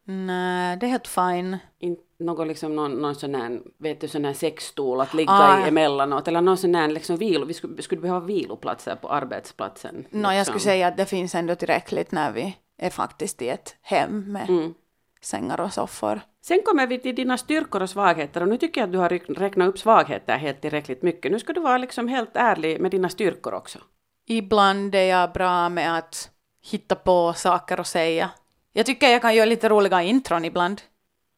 nej, 0.03 0.77
det 0.77 0.85
är 0.85 0.89
helt 0.89 1.07
fine. 1.07 1.57
in, 1.79 1.97
något 2.19 2.47
liksom 2.47 2.75
någon, 2.75 2.91
någon 2.91 3.15
sån 3.15 3.35
här, 3.35 3.61
vet 3.77 4.01
du, 4.01 4.07
sån 4.07 4.25
här 4.25 4.33
sexstol 4.33 5.01
att 5.01 5.13
ligga 5.13 5.31
Ah. 5.31 5.65
i 5.65 5.67
emellanåt 5.67 6.27
eller 6.27 6.41
någon 6.41 6.57
sån 6.57 6.75
här 6.75 6.87
liksom 6.87 7.17
vilo, 7.17 7.45
vi 7.45 7.53
skulle, 7.53 7.81
skulle 7.81 8.01
behöva 8.01 8.19
viloplatser 8.19 8.95
på 8.95 9.09
arbetsplatsen. 9.09 10.05
No, 10.09 10.21
jag 10.27 10.31
liksom. 10.37 10.45
skulle 10.45 10.59
säga 10.59 10.87
att 10.87 10.97
det 10.97 11.05
finns 11.05 11.35
ändå 11.35 11.55
tillräckligt 11.55 12.11
när 12.11 12.31
vi 12.31 12.57
är 12.77 12.89
faktiskt 12.89 13.41
i 13.41 13.49
ett 13.49 13.75
hem 13.81 14.31
med 14.31 14.49
Mm. 14.49 14.73
sängar 15.21 15.61
och 15.61 15.73
soffor. 15.73 16.21
Sen 16.47 16.61
kommer 16.65 16.87
vi 16.87 16.99
till 16.99 17.15
dina 17.15 17.37
styrkor 17.37 17.81
och 17.81 17.89
svagheter 17.89 18.41
och 18.41 18.47
nu 18.47 18.57
tycker 18.57 18.81
jag 18.81 18.87
att 18.87 18.91
du 18.91 18.97
har 18.97 19.09
räknat 19.39 19.67
upp 19.67 19.79
svagheter 19.79 20.37
helt 20.37 20.61
tillräckligt 20.61 21.01
mycket. 21.01 21.31
Nu 21.31 21.39
ska 21.39 21.53
du 21.53 21.61
vara 21.61 21.77
liksom 21.77 22.07
helt 22.07 22.35
ärlig 22.35 22.81
med 22.81 22.91
dina 22.91 23.09
styrkor 23.09 23.53
också. 23.53 23.79
Ibland 24.25 24.95
är 24.95 25.03
jag 25.03 25.31
bra 25.31 25.69
med 25.69 25.97
att 25.97 26.31
hitta 26.71 26.95
på 26.95 27.33
saker 27.33 27.79
och 27.79 27.87
säga. 27.87 28.29
Jag 28.73 28.85
tycker 28.85 29.09
jag 29.09 29.21
kan 29.21 29.35
göra 29.35 29.45
lite 29.45 29.69
roliga 29.69 30.01
intron 30.01 30.45
ibland. 30.45 30.81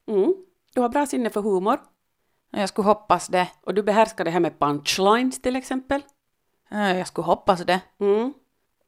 Mm. 0.07 0.33
Du 0.73 0.81
har 0.81 0.89
bra 0.89 1.05
sinne 1.05 1.29
för 1.29 1.41
humor 1.41 1.79
Jag 2.51 2.69
skulle 2.69 2.87
hoppas 2.87 3.27
det. 3.27 3.47
och 3.61 3.73
du 3.73 3.83
behärskar 3.83 4.25
det 4.25 4.31
här 4.31 4.39
med 4.39 4.59
punchlines 4.59 5.41
till 5.41 5.55
exempel. 5.55 6.01
Jag 6.69 7.07
skulle 7.07 7.25
hoppas 7.25 7.59
det. 7.65 7.79
Mm. 7.99 8.33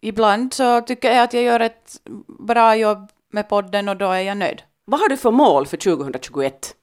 Ibland 0.01 0.53
så 0.53 0.81
tycker 0.81 1.11
jag 1.11 1.23
att 1.23 1.33
jag 1.33 1.43
gör 1.43 1.59
ett 1.59 2.01
bra 2.27 2.75
jobb 2.75 3.11
med 3.29 3.49
podden 3.49 3.89
och 3.89 3.97
då 3.97 4.11
är 4.11 4.21
jag 4.21 4.37
nöjd. 4.37 4.63
Vad 4.91 4.99
har 4.99 5.09
du 5.09 5.17
för 5.17 5.31
mål 5.31 5.67
för 5.67 5.77
2021? 5.77 6.75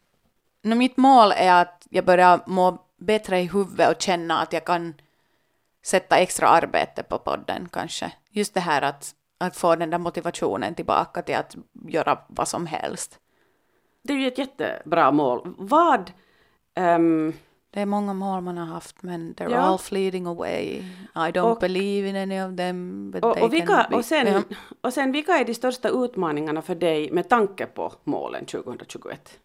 No, 0.63 0.75
mitt 0.75 0.97
mål 0.97 1.33
är 1.37 1.63
att 1.63 1.87
jag 1.91 2.05
börjar 2.05 2.41
må 2.47 2.85
bättre 2.97 3.41
i 3.41 3.45
huvudet 3.45 3.97
och 3.97 4.03
känna 4.03 4.39
att 4.39 4.53
jag 4.53 4.65
kan 4.65 4.95
sätta 5.85 6.17
extra 6.17 6.49
arbete 6.49 7.03
på 7.03 7.19
podden 7.19 7.69
kanske. 7.73 8.13
Just 8.31 8.55
det 8.55 8.61
här 8.61 8.83
att, 8.83 9.15
att 9.39 9.57
få 9.57 9.77
den 9.77 9.91
där 9.91 9.99
motivationen 9.99 10.75
tillbaka 10.75 11.23
till 11.23 11.35
att 11.35 11.57
göra 11.89 12.19
vad 12.27 12.49
som 12.49 12.67
helst. 12.67 13.19
Det 14.03 14.13
är 14.13 14.17
ju 14.17 14.29
ett 14.29 14.39
jättebra 14.39 15.11
mål. 15.11 15.55
Vad... 15.59 16.13
ehm, 16.75 17.33
Det 17.71 17.81
är 17.81 17.87
många 17.87 18.13
mål 18.15 18.41
man 18.41 18.59
har 18.59 18.67
haft 18.67 19.03
men 19.03 19.35
they're 19.35 19.51
Ja. 19.53 19.59
all 19.59 19.79
fleeting 19.79 20.27
away. 20.27 20.65
I 21.15 21.19
don't 21.33 21.41
Och- 21.53 21.59
believe 21.61 22.09
in 22.09 22.17
any 22.17 22.41
of 22.43 22.57
them. 22.57 23.11
But 23.11 23.25
och, 23.25 23.35
they 23.35 23.43
och, 23.43 23.53
vilka, 23.53 23.67
can 23.67 23.87
be. 23.91 23.97
och, 23.97 24.05
sen, 24.05 24.27
Ja. 24.27 24.43
och 24.81 24.93
sen, 24.95 25.13
vilka 25.13 25.33
är 25.33 25.45
de 25.45 25.55
största 25.55 25.89
utmaningarna 25.89 26.63
för 26.63 26.75
dig 26.75 27.11
med 27.11 27.29
tanke 27.29 27.67
på 27.67 27.93
målen 28.05 28.47
2021? 28.47 29.39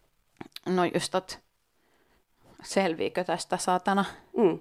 No 0.65 0.85
just 0.85 1.15
att 1.15 1.37
selviikö 2.63 3.23
tästä 3.23 3.57
saatana? 3.57 4.05
Mm. 4.37 4.57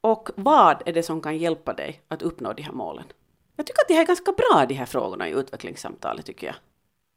Och 0.00 0.30
vad 0.36 0.82
är 0.86 0.92
det 0.92 1.02
som 1.02 1.20
kan 1.20 1.36
hjälpa 1.38 1.72
dig 1.72 2.02
att 2.08 2.22
uppnå 2.22 2.52
de 2.52 2.62
här 2.62 2.72
målen? 2.72 3.04
Jag 3.56 3.66
tycker 3.66 3.82
att 3.82 3.88
det 3.88 3.94
här 3.94 4.02
är 4.02 4.06
ganska 4.06 4.32
bra, 4.32 4.66
de 4.68 4.74
här 4.74 4.86
frågorna 4.86 5.28
i 5.28 5.32
utvecklingssamtalet, 5.32 6.26
tycker 6.26 6.46
jag. 6.46 6.56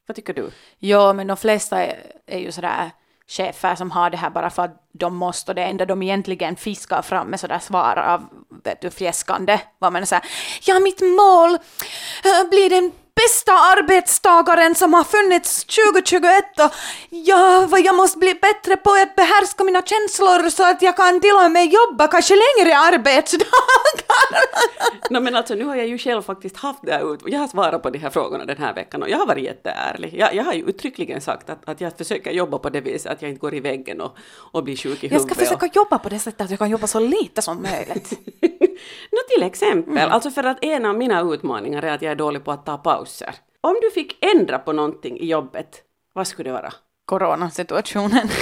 Vad 0.07 0.15
tycker 0.15 0.33
du? 0.33 0.51
Jo, 0.79 1.13
men 1.13 1.27
de 1.27 1.37
flesta 1.37 1.83
är, 1.85 2.11
är 2.25 2.39
ju 2.39 2.51
sådär 2.51 2.91
chefer 3.27 3.75
som 3.75 3.91
har 3.91 4.09
det 4.09 4.17
här 4.17 4.29
bara 4.29 4.49
för 4.49 4.63
att 4.63 4.87
de 4.91 5.15
måste 5.15 5.51
och 5.51 5.55
det 5.55 5.63
enda 5.63 5.85
de 5.85 6.03
egentligen 6.03 6.55
fiskar 6.55 7.01
fram 7.01 7.27
med 7.27 7.39
sådär 7.39 7.59
svar 7.59 7.97
av 7.97 8.25
vet 8.63 8.81
du, 8.81 8.91
fjäskande. 8.91 9.59
Vad 9.79 9.93
man 9.93 10.05
säger, 10.05 10.25
ja 10.63 10.79
mitt 10.79 11.01
mål 11.01 11.53
eh, 11.53 12.49
blir 12.49 12.69
den 12.69 12.91
bästa 13.21 13.51
arbetstagaren 13.73 14.75
som 14.75 14.93
har 14.93 15.03
funnits 15.03 15.65
2021 15.65 16.59
och 16.59 16.71
ja, 17.09 17.65
vad 17.69 17.81
jag 17.81 17.95
måste 17.95 18.17
bli 18.17 18.33
bättre 18.33 18.75
på 18.77 18.91
att 18.91 19.15
behärska 19.15 19.63
mina 19.63 19.81
känslor 19.81 20.49
så 20.49 20.63
att 20.71 20.81
jag 20.81 20.95
kan 20.97 21.21
till 21.21 21.35
och 21.45 21.51
med 21.51 21.65
jobba 21.65 22.07
kanske 22.07 22.33
längre 22.45 22.77
arbetsdagar. 22.77 23.47
No, 25.09 25.19
men 25.19 25.35
alltså, 25.35 25.55
nu 25.55 25.65
har 25.65 25.75
jag 25.75 25.87
ju 25.87 25.97
själv 25.97 26.21
faktiskt 26.21 26.57
haft 26.57 26.79
det 26.83 26.91
här 26.91 27.13
ut. 27.13 27.19
Jag 27.25 27.39
har 27.39 27.47
svarat 27.47 27.83
på 27.83 27.89
de 27.89 27.99
här 27.99 28.09
frågorna 28.09 28.45
den 28.45 28.57
här 28.57 28.73
veckan 28.73 29.03
och 29.03 29.09
jag 29.09 29.17
har 29.17 29.25
varit 29.25 29.43
jätteärlig. 29.43 30.13
Jag, 30.17 30.35
jag 30.35 30.43
har 30.43 30.53
ju 30.53 30.63
uttryckligen 30.63 31.21
sagt 31.21 31.49
att, 31.49 31.69
att 31.69 31.81
jag 31.81 31.97
försöker 31.97 32.31
jobba 32.31 32.57
på 32.57 32.69
det 32.69 32.81
viset 32.81 33.11
att 33.11 33.21
jag 33.21 33.29
inte 33.31 33.39
går 33.39 33.53
i 33.53 33.59
väggen 33.59 34.01
och, 34.01 34.17
och 34.51 34.63
blir 34.63 34.75
sjuk 34.75 35.03
i 35.03 35.07
Jag 35.07 35.21
ska 35.21 35.29
huvudet. 35.29 35.37
försöka 35.37 35.65
jobba 35.79 35.97
på 35.99 36.09
det 36.09 36.19
sättet 36.19 36.41
att 36.41 36.49
jag 36.49 36.59
kan 36.59 36.69
jobba 36.69 36.87
så 36.87 36.99
lite 36.99 37.41
som 37.41 37.61
möjligt. 37.61 38.11
Nå 39.11 39.17
till 39.35 39.43
exempel, 39.43 39.97
Mm. 39.97 40.11
alltså 40.11 40.31
för 40.31 40.43
att 40.43 40.57
en 40.63 40.85
av 40.85 40.95
mina 40.97 41.21
utmaningar 41.21 41.83
är 41.83 41.91
att 41.93 42.01
jag 42.01 42.11
är 42.11 42.15
dålig 42.15 42.43
på 42.45 42.51
att 42.51 42.65
ta 42.65 42.77
pauser. 43.07 43.35
Om 43.61 43.75
du 43.81 43.91
fick 43.91 44.25
ändra 44.35 44.59
på 44.59 44.73
någonting 44.73 45.19
i 45.19 45.25
jobbet, 45.25 45.83
vad 46.13 46.27
skulle 46.27 46.49
det 46.49 46.53
vara? 46.53 46.73
Coronasituationen. 47.05 48.27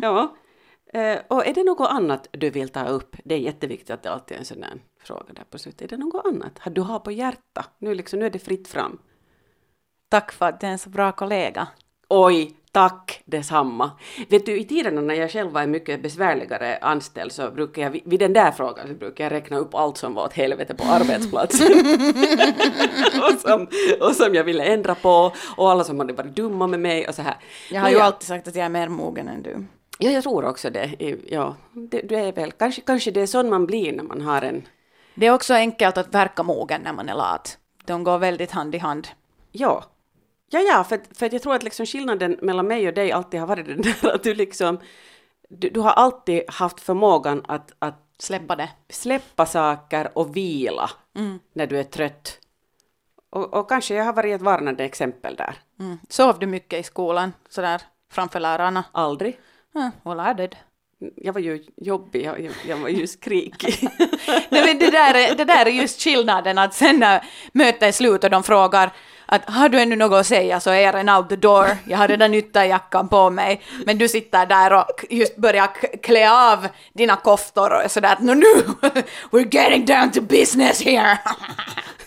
Ja, 0.00 0.36
eh, 0.92 1.18
och 1.28 1.46
är 1.46 1.54
det 1.54 1.64
något 1.64 1.90
annat 1.90 2.28
du 2.30 2.50
vill 2.50 2.68
ta 2.68 2.86
upp? 2.86 3.16
Det 3.24 3.34
är 3.34 3.38
jätteviktigt 3.38 3.90
att 3.90 4.02
det 4.02 4.10
alltid 4.10 4.34
är 4.34 4.38
en 4.38 4.44
sån 4.44 4.60
där 4.60 4.80
fråga 5.00 5.32
där 5.32 5.44
på 5.50 5.58
slutet. 5.58 5.92
Är 5.92 5.96
det 5.96 6.04
något 6.04 6.26
annat 6.26 6.60
du 6.64 6.80
har 6.80 6.98
på 6.98 7.12
hjärta? 7.12 7.64
Nu, 7.78 7.94
liksom, 7.94 8.18
nu 8.18 8.26
är 8.26 8.30
det 8.30 8.38
fritt 8.38 8.68
fram. 8.68 8.98
Tack 10.08 10.32
för 10.32 10.46
att 10.46 10.60
du 10.60 10.66
är 10.66 10.70
en 10.70 10.78
så 10.78 10.90
bra 10.90 11.12
kollega. 11.12 11.68
Oj, 12.08 12.56
tack 12.78 13.22
detsamma. 13.24 13.90
Vet 14.28 14.46
du, 14.46 14.58
i 14.60 14.64
tiderna 14.64 15.00
när 15.00 15.14
jag 15.14 15.30
själv 15.30 15.50
var 15.50 15.62
en 15.62 15.70
mycket 15.70 16.02
besvärligare 16.02 16.78
anställd 16.82 17.32
så 17.32 17.50
brukar 17.50 17.82
jag, 17.82 17.90
vid 18.04 18.20
den 18.20 18.32
där 18.32 18.50
frågan 18.50 18.88
så 18.88 18.94
brukar 18.94 19.24
jag 19.24 19.32
räkna 19.32 19.58
upp 19.58 19.74
allt 19.74 19.96
som 19.96 20.14
var 20.14 20.24
åt 20.24 20.32
helvete 20.32 20.74
på 20.74 20.84
arbetsplatsen. 20.84 21.66
och, 23.22 23.40
som, 23.40 23.66
och 24.00 24.16
som 24.16 24.34
jag 24.34 24.44
ville 24.44 24.64
ändra 24.64 24.94
på 24.94 25.32
och 25.56 25.70
alla 25.70 25.84
som 25.84 25.98
hade 26.00 26.12
varit 26.12 26.36
dumma 26.36 26.66
med 26.66 26.80
mig 26.80 27.08
och 27.08 27.14
så 27.14 27.22
här. 27.22 27.36
Jag 27.70 27.80
har 27.80 27.84
Men 27.84 27.92
ju 27.92 27.98
jag- 27.98 28.06
alltid 28.06 28.26
sagt 28.28 28.48
att 28.48 28.54
jag 28.54 28.64
är 28.64 28.68
mer 28.68 28.88
mogen 28.88 29.28
än 29.28 29.42
du. 29.42 29.64
Ja, 29.98 30.10
jag 30.10 30.22
tror 30.22 30.44
också 30.44 30.70
det. 30.70 30.94
Ja, 31.28 31.56
det, 31.72 32.00
du 32.08 32.14
är 32.16 32.32
väl, 32.32 32.52
kanske, 32.52 32.80
kanske 32.80 33.10
det 33.10 33.20
är 33.20 33.26
sån 33.26 33.50
man 33.50 33.66
blir 33.66 33.92
när 33.92 34.02
man 34.04 34.20
har 34.20 34.42
en, 34.42 34.62
Det 35.14 35.26
är 35.26 35.34
också 35.34 35.54
enkelt 35.54 35.98
att 35.98 36.14
verka 36.14 36.42
mogen 36.42 36.80
när 36.84 36.92
man 36.92 37.08
är 37.08 37.14
lat. 37.14 37.58
De 37.86 38.04
går 38.04 38.18
väldigt 38.18 38.50
hand 38.50 38.74
i 38.74 38.78
hand. 38.78 39.08
ja. 39.52 39.84
Ja, 40.50 40.60
ja, 40.60 40.84
för, 40.84 41.00
för 41.14 41.26
att 41.26 41.32
jag 41.32 41.42
tror 41.42 41.54
att 41.54 41.62
liksom 41.62 41.86
skillnaden 41.86 42.38
mellan 42.42 42.66
mig 42.66 42.88
och 42.88 42.94
dig 42.94 43.12
alltid 43.12 43.40
har 43.40 43.46
varit 43.46 43.66
den 43.66 43.82
där 43.82 44.14
att 44.14 44.22
du 44.22 44.34
liksom, 44.34 44.80
du, 45.48 45.68
du 45.68 45.80
har 45.80 45.90
alltid 45.90 46.42
haft 46.48 46.80
förmågan 46.80 47.44
att, 47.48 47.72
att 47.78 48.04
Släppa 48.20 48.56
det. 48.56 48.68
släppa 48.88 49.46
saker 49.46 50.18
och 50.18 50.36
vila 50.36 50.90
när 51.52 51.66
du 51.66 51.78
är 51.78 51.84
trött. 51.84 52.38
Och, 53.30 53.54
och 53.54 53.68
kanske 53.68 53.94
jag 53.94 54.04
har 54.04 54.12
varit 54.12 54.34
ett 54.34 54.42
varnande 54.42 54.84
exempel 54.84 55.36
där. 55.36 55.54
Mm. 55.80 55.98
Sov 56.08 56.38
du 56.38 56.46
mycket 56.46 56.80
i 56.80 56.82
skolan, 56.82 57.32
sådär 57.48 57.82
framför 58.10 58.40
lärarna? 58.40 58.84
Aldrig. 58.92 59.40
Mm, 59.74 59.90
well, 60.04 60.30
I 60.30 60.34
did. 60.34 60.56
Jag 61.16 61.32
var 61.32 61.40
ju 61.40 61.64
jobbig, 61.76 62.24
jag, 62.24 62.50
jag, 62.68 62.76
var 62.76 62.88
ju 62.88 63.06
skrikig. 63.06 63.88
Nej, 64.48 64.66
men 64.66 64.78
det, 64.78 64.90
där 64.90 65.14
är, 65.14 65.34
det 65.34 65.44
där 65.44 65.66
är 65.66 65.70
just 65.70 66.00
skillnaden, 66.00 66.58
att 66.58 66.74
sen 66.74 66.98
när 66.98 67.24
mötet 67.52 67.82
är 67.82 67.92
slut 67.92 68.24
och 68.24 68.30
de 68.30 68.42
frågar 68.42 68.92
att 69.26 69.50
har 69.50 69.68
du 69.68 69.80
ännu 69.80 69.96
något 69.96 70.20
att 70.20 70.26
säga 70.26 70.60
så 70.60 70.70
är 70.70 70.92
redan 70.92 71.16
out 71.16 71.28
the 71.28 71.36
door, 71.36 71.76
jag 71.86 71.98
har 71.98 72.08
redan 72.08 72.34
ytterjackan 72.34 73.08
på 73.08 73.30
mig, 73.30 73.62
men 73.86 73.98
du 73.98 74.08
sitter 74.08 74.46
där 74.46 74.72
och 74.72 75.04
just 75.10 75.36
börjar 75.36 75.68
klä 76.02 76.30
av 76.30 76.68
dina 76.92 77.16
koftor 77.16 77.84
och 77.84 77.90
sådär 77.90 78.12
att 78.12 78.20
"Nå 78.20 78.34
nu, 78.34 78.54
we're 79.30 79.54
getting 79.54 79.84
down 79.84 80.10
to 80.10 80.20
business 80.20 80.82
here. 80.82 81.18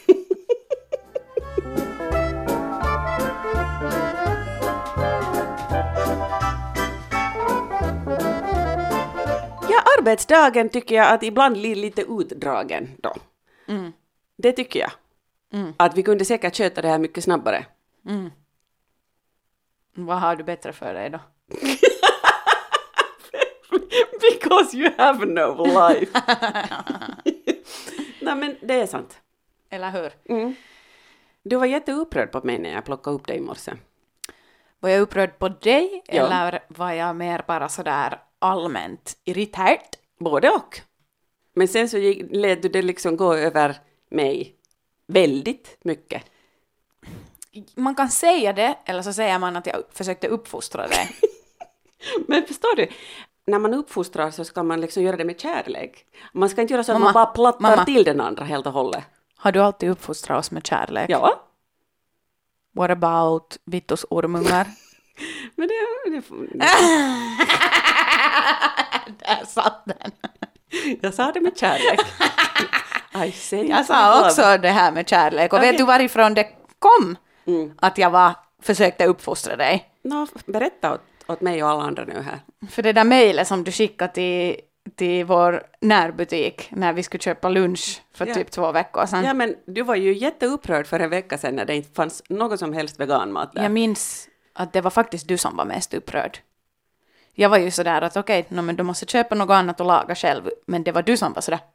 arbetsdagen 10.01 10.70
tycker 10.70 10.96
jag 10.96 11.13
att 11.13 11.24
ibland 11.24 11.55
blir 11.58 11.75
lite 11.75 12.01
utdragen 12.01 12.89
då. 12.98 13.15
Det 14.38 14.51
tycker 14.51 14.79
jag. 14.79 14.91
Att 15.77 15.98
vi 15.98 16.03
kunde 16.03 16.25
säkert 16.25 16.58
sköta 16.58 16.81
det 16.81 16.88
här 16.88 17.00
mycket 17.00 17.24
snabbare. 17.24 17.65
Vad 19.93 20.17
har 20.20 20.36
du 20.36 20.43
bättre 20.43 20.74
för 20.74 20.93
dig 20.93 21.10
då? 21.10 21.20
Because 24.22 24.77
you 24.77 24.91
have 24.98 25.25
no 25.25 25.65
life. 25.65 26.22
Nej 28.22 28.36
men 28.36 28.55
det 28.62 28.74
är 28.74 28.88
sant. 28.88 29.22
Eller 29.70 29.89
hur? 29.91 30.12
Du 31.43 31.55
var 31.55 31.65
jätteupprörd 31.65 32.31
på 32.31 32.41
mig 32.43 32.60
när 32.60 32.74
jag 32.74 32.86
plockade 32.86 33.15
upp 33.15 33.27
dig 33.27 33.38
i 33.38 33.41
morse. 33.41 33.72
Var 34.79 34.89
jag 34.89 35.01
upprörd 35.01 35.39
på 35.39 35.50
dig 35.50 36.03
Ja. 36.08 36.13
eller 36.25 36.60
var 36.67 36.91
jag 36.91 37.15
mer 37.15 37.43
bara 37.48 37.70
sådär 37.70 38.20
allmänt 38.41 39.17
irriterad? 39.24 39.98
Både 40.19 40.50
och. 40.50 40.79
Men 41.55 41.67
sen 41.67 41.89
så 41.89 41.98
gick, 41.98 42.25
lät 42.31 42.62
du 42.62 42.69
det 42.69 42.81
liksom 42.81 43.17
gå 43.17 43.33
över 43.33 43.75
mig 44.10 44.55
väldigt 45.07 45.77
mycket. 45.83 46.24
Man 47.75 47.95
kan 47.95 48.10
säga 48.10 48.53
det, 48.53 48.77
eller 48.86 49.01
så 49.01 49.13
säger 49.13 49.39
man 49.39 49.55
att 49.55 49.67
jag 49.67 49.83
försökte 49.93 50.27
uppfostra 50.27 50.88
dig. 50.88 51.10
Men 52.27 52.45
förstår 52.48 52.75
du? 52.75 52.88
När 53.45 53.60
man 53.60 53.74
uppfostrar 53.74 54.31
så 54.31 54.45
ska 54.45 54.63
man 54.63 54.81
liksom 54.81 55.03
göra 55.03 55.17
det 55.17 55.25
med 55.25 55.39
kärlek. 55.39 56.05
Man 56.33 56.50
ska 56.50 56.62
inte 56.62 56.74
göra 56.74 56.83
så 56.83 56.91
att 56.91 56.95
Mamma, 56.95 57.05
man 57.05 57.13
bara 57.13 57.25
plattar 57.25 57.62
mamma. 57.62 57.86
till 57.86 58.03
den 58.03 58.21
andra 58.21 58.43
helt 58.43 58.65
och 58.65 58.74
hållet. 58.74 59.03
Har 59.36 59.51
du 59.51 59.60
alltid 59.60 59.89
uppfostrat 59.89 60.39
oss 60.39 60.51
med 60.51 60.67
kärlek? 60.67 61.10
Ja, 61.10 61.48
What 62.74 62.91
about 62.91 63.57
Vittus 63.65 64.05
ormungar? 64.10 64.67
men 65.55 65.67
det... 65.67 65.74
det 66.10 66.21
Där 69.19 69.45
satt 69.45 69.83
den. 69.86 70.12
jag 71.01 71.13
sa 71.13 71.31
det 71.31 71.41
med 71.41 71.57
kärlek. 71.57 72.00
I 73.27 73.31
said 73.31 73.69
Jag 73.69 73.86
sa 73.86 74.15
love. 74.15 74.27
också 74.27 74.57
det 74.62 74.69
här 74.69 74.91
med 74.91 75.10
kärlek. 75.10 75.53
Och 75.53 75.60
Okej. 75.60 75.71
vet 75.71 75.77
du 75.77 75.86
varifrån 75.86 76.33
det 76.33 76.48
kom? 76.79 77.15
Mm. 77.45 77.71
Att 77.79 77.98
jag 77.98 78.10
var, 78.10 78.33
försökte 78.62 79.05
uppfostra 79.05 79.55
dig. 79.55 79.89
Nå, 80.03 80.27
berätta 80.45 80.93
åt, 80.93 81.01
åt 81.27 81.41
mig 81.41 81.63
och 81.63 81.69
alla 81.69 81.83
andra 81.83 82.03
nu 82.05 82.21
här. 82.21 82.39
För 82.69 82.81
det 82.83 82.93
där 82.93 83.03
mejlet 83.03 83.48
som 83.48 83.63
du 83.63 83.71
skickade 83.71 84.13
till, 84.13 84.55
till 84.95 85.25
vår 85.25 85.63
närbutik 85.81 86.67
när 86.71 86.93
vi 86.93 87.03
skulle 87.03 87.21
köpa 87.21 87.50
lunch 87.50 88.01
för 88.15 88.27
Ja. 88.27 88.33
typ 88.33 88.51
två 88.51 88.71
veckor 88.71 89.05
sedan. 89.05 89.24
Ja, 89.25 89.33
men 89.33 89.55
du 89.67 89.81
var 89.81 89.95
ju 89.95 90.13
jätteupprörd 90.17 90.88
för 90.88 91.00
en 91.00 91.10
vecka 91.10 91.38
sedan 91.38 91.55
när 91.55 91.65
det 91.65 91.75
inte 91.75 91.93
fanns 91.95 92.23
något 92.30 92.60
som 92.60 92.73
helst 92.73 92.99
veganmat 92.99 93.54
där. 93.54 93.63
Jag 93.63 93.71
minns 93.71 94.27
att 94.54 94.73
det 94.73 94.82
var 94.82 94.91
faktiskt 94.91 95.27
du 95.27 95.38
som 95.38 95.56
var 95.58 95.65
mest 95.65 95.93
upprörd. 95.93 96.38
Jag 97.34 97.50
var 97.50 97.58
ju 97.58 97.72
sådär 97.72 98.02
att 98.02 98.17
okej, 98.17 98.46
no, 98.50 98.62
men 98.62 98.76
du 98.76 98.84
måste 98.84 99.06
köpa 99.06 99.36
något 99.36 99.54
annat 99.54 99.80
och 99.80 99.86
laga 99.86 100.15
själv. 100.15 100.50
Men 100.67 100.84
det 100.84 100.91
var 100.91 101.02
du 101.02 101.17
som 101.17 101.34
var 101.34 101.41
sådär. 101.41 101.60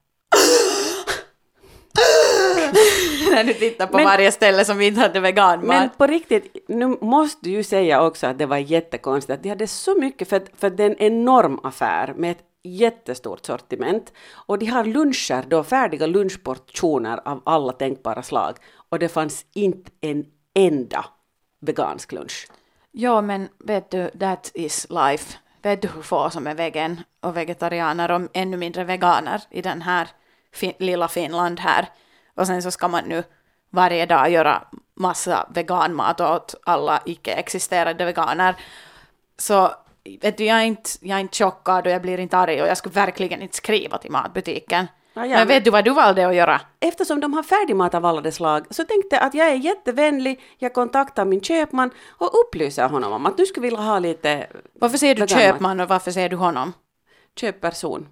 När 3.30 3.44
du 3.44 3.54
tittar 3.54 3.86
på 3.86 3.96
Men- 3.96 4.04
varje 4.04 4.32
ställe 4.32 4.64
som 4.64 4.80
inte 4.80 5.00
hade 5.00 5.20
veganmat. 5.20 5.66
Men 5.66 5.90
på 5.96 6.06
riktigt, 6.06 6.56
nu 6.68 6.86
måste 6.86 7.38
du 7.44 7.50
ju 7.50 7.62
säga 7.62 8.02
också 8.02 8.26
att 8.26 8.38
det 8.38 8.46
var 8.46 8.56
jättekonstigt 8.56 9.34
att 9.34 9.42
de 9.42 9.48
hade 9.48 9.66
så 9.66 9.94
mycket, 10.00 10.28
för, 10.28 10.42
för 10.56 10.70
det 10.70 10.84
är 10.84 10.90
en 10.90 10.98
enorm 10.98 11.60
affär 11.62 12.14
med 12.16 12.30
ett 12.30 12.42
jättestort 12.62 13.46
sortiment 13.46 14.12
och 14.32 14.58
de 14.58 14.66
har 14.66 14.84
luncher 14.84 15.44
då, 15.48 15.64
färdiga 15.64 16.06
lunchportioner 16.06 17.28
av 17.28 17.42
alla 17.44 17.72
tänkbara 17.72 18.22
slag 18.22 18.56
och 18.88 18.98
det 18.98 19.08
fanns 19.08 19.46
inte 19.54 19.90
en 20.00 20.24
enda 20.54 21.04
vegansk 21.60 22.12
lunch. 22.12 22.48
Ja, 22.92 23.20
men 23.20 23.48
vet 23.58 23.90
du, 23.90 24.10
that 24.20 24.50
is 24.54 24.86
life. 24.90 25.38
Vet 25.66 25.82
du 25.82 25.88
hur 25.88 26.02
få 26.02 26.30
som 26.30 26.46
är 26.46 26.54
vegan 26.54 27.02
och 27.20 27.36
vegetarianer 27.36 28.10
och 28.10 28.20
ännu 28.32 28.56
mindre 28.56 28.84
veganer 28.84 29.42
i 29.50 29.62
den 29.62 29.82
här 29.82 30.08
fin- 30.54 30.74
lilla 30.78 31.08
Finland 31.08 31.60
här. 31.60 31.88
Och 32.34 32.46
sen 32.46 32.62
så 32.62 32.70
ska 32.70 32.88
man 32.88 33.04
nu 33.04 33.24
varje 33.70 34.06
dag 34.06 34.30
göra 34.30 34.62
massa 34.94 35.48
veganmat 35.54 36.20
åt 36.20 36.54
alla 36.64 37.02
icke-existerande 37.04 38.04
veganer. 38.04 38.56
Så 39.38 39.74
vet 40.20 40.38
du, 40.38 40.44
jag 40.44 40.58
är, 40.58 40.64
inte, 40.64 40.90
jag 41.00 41.16
är 41.16 41.20
inte 41.20 41.44
chockad 41.44 41.86
och 41.86 41.92
jag 41.92 42.02
blir 42.02 42.20
inte 42.20 42.36
arg 42.36 42.62
och 42.62 42.68
jag 42.68 42.76
skulle 42.76 42.92
verkligen 42.92 43.42
inte 43.42 43.56
skriva 43.56 43.98
till 43.98 44.10
matbutiken. 44.10 44.86
Ja, 45.16 45.26
ja, 45.26 45.36
men 45.38 45.48
vet 45.48 45.64
du 45.64 45.70
vad 45.70 45.84
du 45.84 45.90
valde 45.90 46.26
att 46.26 46.34
göra? 46.34 46.60
Eftersom 46.80 47.20
de 47.20 47.32
har 47.32 47.42
färdigmat 47.42 47.94
av 47.94 48.06
alla 48.06 48.20
de 48.20 48.32
slag 48.32 48.66
så 48.70 48.84
tänkte 48.84 49.16
jag 49.16 49.24
att 49.24 49.34
jag 49.34 49.48
är 49.48 49.54
jättevänlig, 49.54 50.40
jag 50.58 50.74
kontaktar 50.74 51.24
min 51.24 51.40
köpman 51.40 51.90
och 52.08 52.30
upplyser 52.40 52.88
honom 52.88 53.12
om 53.12 53.26
att 53.26 53.36
du 53.36 53.46
skulle 53.46 53.66
vilja 53.66 53.80
ha 53.80 53.98
lite 53.98 54.46
Varför 54.74 54.98
säger 54.98 55.14
du 55.14 55.26
köpman 55.26 55.80
och 55.80 55.88
varför 55.88 56.10
säger 56.10 56.28
du 56.28 56.36
honom? 56.36 56.72
köpperson 57.36 58.08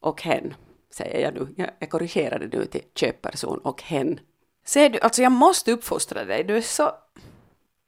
och 0.00 0.22
hen, 0.22 0.54
säger 0.90 1.20
jag 1.20 1.34
nu. 1.34 1.54
Jag, 1.56 1.70
jag 1.78 1.90
korrigerade 1.90 2.46
nu 2.46 2.66
till 2.66 2.82
köpperson 2.94 3.58
och 3.58 3.82
hen. 3.82 4.20
Ser 4.64 4.90
du, 4.90 5.00
alltså 5.00 5.22
jag 5.22 5.32
måste 5.32 5.72
uppfostra 5.72 6.24
dig, 6.24 6.44
du 6.44 6.56
är 6.56 6.60
så... 6.60 6.90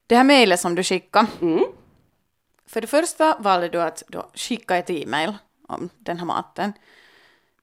Det 0.06 0.16
här 0.16 0.24
mejlet 0.24 0.60
som 0.60 0.74
du 0.74 0.82
skickade. 0.82 1.26
Mm. 1.40 1.64
För 2.66 2.80
det 2.80 2.86
första 2.86 3.36
valde 3.38 3.68
du 3.68 3.82
att 3.82 4.02
skicka 4.34 4.76
ett 4.76 4.90
e-mail 4.90 5.34
om 5.68 5.88
den 5.98 6.18
här 6.18 6.26
maten. 6.26 6.72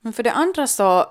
Men 0.01 0.13
för 0.13 0.23
det 0.23 0.31
andra 0.31 0.67
så, 0.67 1.05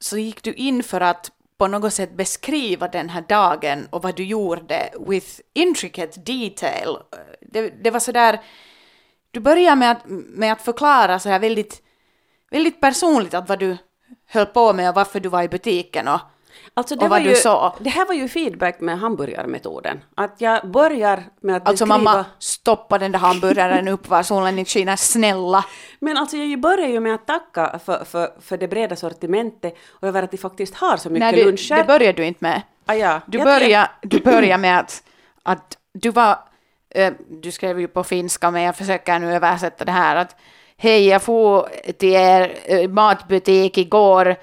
så 0.00 0.18
gick 0.18 0.42
du 0.42 0.52
in 0.52 0.82
för 0.82 1.00
att 1.00 1.30
på 1.58 1.66
något 1.66 1.94
sätt 1.94 2.16
beskriva 2.16 2.88
den 2.88 3.08
här 3.08 3.24
dagen 3.28 3.88
och 3.90 4.02
vad 4.02 4.16
du 4.16 4.24
gjorde 4.24 4.90
with 5.06 5.40
intricate 5.54 6.20
detail. 6.20 6.96
Det, 7.40 7.70
det 7.84 7.90
var 7.90 8.00
sådär. 8.00 8.40
Du 9.30 9.40
började 9.40 9.76
med 9.76 9.90
att, 9.90 10.02
med 10.08 10.52
att 10.52 10.62
förklara 10.62 11.18
så 11.18 11.28
här 11.28 11.38
väldigt, 11.38 11.82
väldigt 12.50 12.80
personligt 12.80 13.34
att 13.34 13.48
vad 13.48 13.58
du 13.58 13.76
höll 14.26 14.46
på 14.46 14.72
med 14.72 14.88
och 14.88 14.94
varför 14.94 15.20
du 15.20 15.28
var 15.28 15.42
i 15.42 15.48
butiken 15.48 16.08
och 16.08 16.20
Alltså 16.74 16.94
det, 16.96 17.04
Och 17.04 17.10
var 17.10 17.16
vad 17.18 17.22
du 17.26 17.30
ju, 17.30 17.36
sa. 17.36 17.76
det 17.80 17.90
här 17.90 18.06
var 18.06 18.14
ju 18.14 18.28
feedback 18.28 18.80
med 18.80 18.98
hamburgarmetoden. 18.98 20.00
Att 20.14 20.34
jag 20.38 20.70
börjar 20.70 21.22
med 21.40 21.56
att 21.56 21.68
Alltså 21.68 21.84
beskriva... 21.86 21.98
mamma, 22.12 22.24
stoppa 22.38 22.98
den 22.98 23.12
där 23.12 23.18
hamburgaren 23.18 23.88
upp 23.88 24.08
var 24.08 24.22
solen 24.22 24.58
inte 24.58 24.70
skiner, 24.70 24.96
snälla. 24.96 25.64
Men 26.00 26.16
alltså 26.16 26.36
jag 26.36 26.60
börjar 26.60 26.88
ju 26.88 27.00
med 27.00 27.14
att 27.14 27.26
tacka 27.26 27.78
för, 27.84 28.04
för, 28.04 28.30
för 28.40 28.56
det 28.56 28.68
breda 28.68 28.96
sortimentet 28.96 29.74
och 29.90 30.08
över 30.08 30.22
att 30.22 30.30
de 30.30 30.36
faktiskt 30.38 30.74
har 30.74 30.96
så 30.96 31.10
mycket 31.10 31.20
Nej, 31.20 31.32
det, 31.32 31.44
luncher. 31.44 31.76
det 31.76 31.84
börjar 31.84 32.12
du 32.12 32.24
inte 32.24 32.44
med. 32.44 32.62
ah, 32.86 32.94
ja. 32.94 33.20
Du 33.26 33.38
börjar, 33.38 33.88
du 34.02 34.20
börjar 34.20 34.58
med 34.58 34.78
att, 34.78 35.02
att 35.42 35.78
du 35.92 36.10
var, 36.10 36.38
eh, 36.90 37.12
du 37.42 37.50
skrev 37.52 37.80
ju 37.80 37.88
på 37.88 38.04
finska 38.04 38.50
men 38.50 38.62
jag 38.62 38.76
försöker 38.76 39.18
nu 39.18 39.34
översätta 39.34 39.84
det 39.84 39.92
här 39.92 40.16
att 40.16 40.36
hej 40.76 41.06
jag 41.06 41.22
får 41.22 41.68
till 41.98 42.12
er 42.12 42.58
eh, 42.64 42.88
matbutik 42.88 43.78
igår 43.78 44.36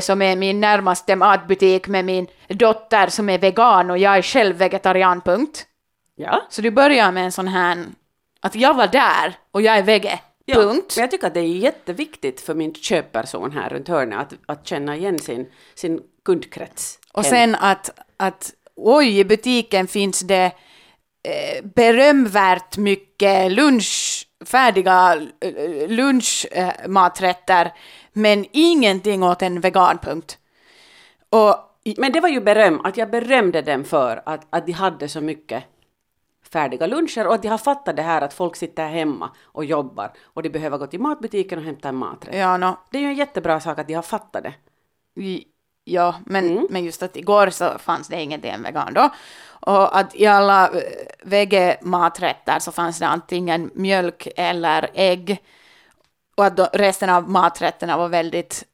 som 0.00 0.22
är 0.22 0.36
min 0.36 0.60
närmaste 0.60 1.16
matbutik 1.16 1.88
med 1.88 2.04
min 2.04 2.26
dotter 2.48 3.06
som 3.06 3.28
är 3.28 3.38
vegan 3.38 3.90
och 3.90 3.98
jag 3.98 4.16
är 4.16 4.22
själv 4.22 4.56
vegetarian, 4.56 5.20
punkt. 5.20 5.66
Ja. 6.16 6.46
Så 6.50 6.62
du 6.62 6.70
börjar 6.70 7.12
med 7.12 7.24
en 7.24 7.32
sån 7.32 7.48
här, 7.48 7.84
att 8.40 8.54
jag 8.54 8.74
var 8.74 8.86
där 8.86 9.36
och 9.50 9.62
jag 9.62 9.78
är 9.78 9.82
vege, 9.82 10.20
Ja, 10.46 10.54
punkt. 10.54 10.94
Men 10.96 11.02
jag 11.02 11.10
tycker 11.10 11.26
att 11.26 11.34
det 11.34 11.40
är 11.40 11.56
jätteviktigt 11.56 12.40
för 12.40 12.54
min 12.54 12.74
köpperson 12.74 13.52
här 13.52 13.70
runt 13.70 13.88
hörnet 13.88 14.18
att, 14.18 14.34
att 14.46 14.66
känna 14.66 14.96
igen 14.96 15.18
sin, 15.18 15.46
sin 15.74 16.00
kundkrets. 16.24 16.98
Och 17.12 17.24
sen 17.24 17.54
att, 17.54 17.90
att 18.16 18.52
oj, 18.76 19.18
i 19.18 19.24
butiken 19.24 19.86
finns 19.86 20.20
det 20.20 20.44
eh, 21.24 21.64
berömvärt 21.64 22.76
mycket 22.76 23.52
lunch, 23.52 24.26
färdiga 24.44 25.16
eh, 25.40 25.88
lunchmaträtter, 25.88 27.72
men 28.12 28.46
ingenting 28.52 29.22
åt 29.22 29.42
en 29.42 29.60
veganpunkt. 29.60 30.38
Och 31.30 31.56
Men 31.96 32.12
det 32.12 32.20
var 32.20 32.28
ju 32.28 32.40
beröm, 32.40 32.80
att 32.84 32.96
jag 32.96 33.10
berömde 33.10 33.62
dem 33.62 33.84
för 33.84 34.22
att, 34.26 34.46
att 34.50 34.66
de 34.66 34.72
hade 34.72 35.08
så 35.08 35.20
mycket 35.20 35.64
färdiga 36.54 36.86
luncher 36.86 37.26
och 37.26 37.34
att 37.34 37.42
de 37.42 37.48
har 37.48 37.58
fattat 37.58 37.96
det 37.96 38.02
här 38.02 38.22
att 38.22 38.34
folk 38.34 38.56
sitter 38.56 38.86
hemma 38.88 39.30
och 39.42 39.64
jobbar 39.64 40.12
och 40.22 40.42
de 40.42 40.48
behöver 40.48 40.78
gå 40.78 40.86
till 40.86 41.00
matbutiken 41.00 41.58
och 41.58 41.64
hämta 41.64 41.88
en 41.88 41.96
maträtt. 41.96 42.34
Ja, 42.34 42.56
no, 42.56 42.76
Det 42.90 42.98
är 42.98 43.02
ju 43.02 43.08
en 43.08 43.14
jättebra 43.14 43.60
sak 43.60 43.78
att 43.78 43.88
de 43.88 43.94
har 43.94 44.02
fattat 44.02 44.42
det. 44.42 44.54
Ja 45.84 46.14
men, 46.26 46.50
Mm. 46.50 46.66
men 46.70 46.84
just 46.84 47.02
att 47.02 47.16
igår 47.16 47.50
så 47.50 47.78
fanns 47.78 48.08
det 48.08 48.22
ingenting 48.22 48.62
vegan 48.62 48.94
då. 48.94 49.10
Och 49.66 49.98
att 49.98 50.14
i 50.14 50.26
alla 50.26 50.68
eh, 50.68 50.82
vegematrätter 51.22 52.58
så 52.58 52.72
fanns 52.72 52.98
det 52.98 53.06
antingen 53.06 53.70
mjölk 53.74 54.28
eller 54.36 54.90
ägg. 54.94 55.42
Och 56.36 56.44
att 56.44 56.56
då, 56.56 56.68
resten 56.72 57.10
av 57.10 57.30
maträtterna 57.30 57.96
var 57.96 58.08
väldigt 58.08 58.64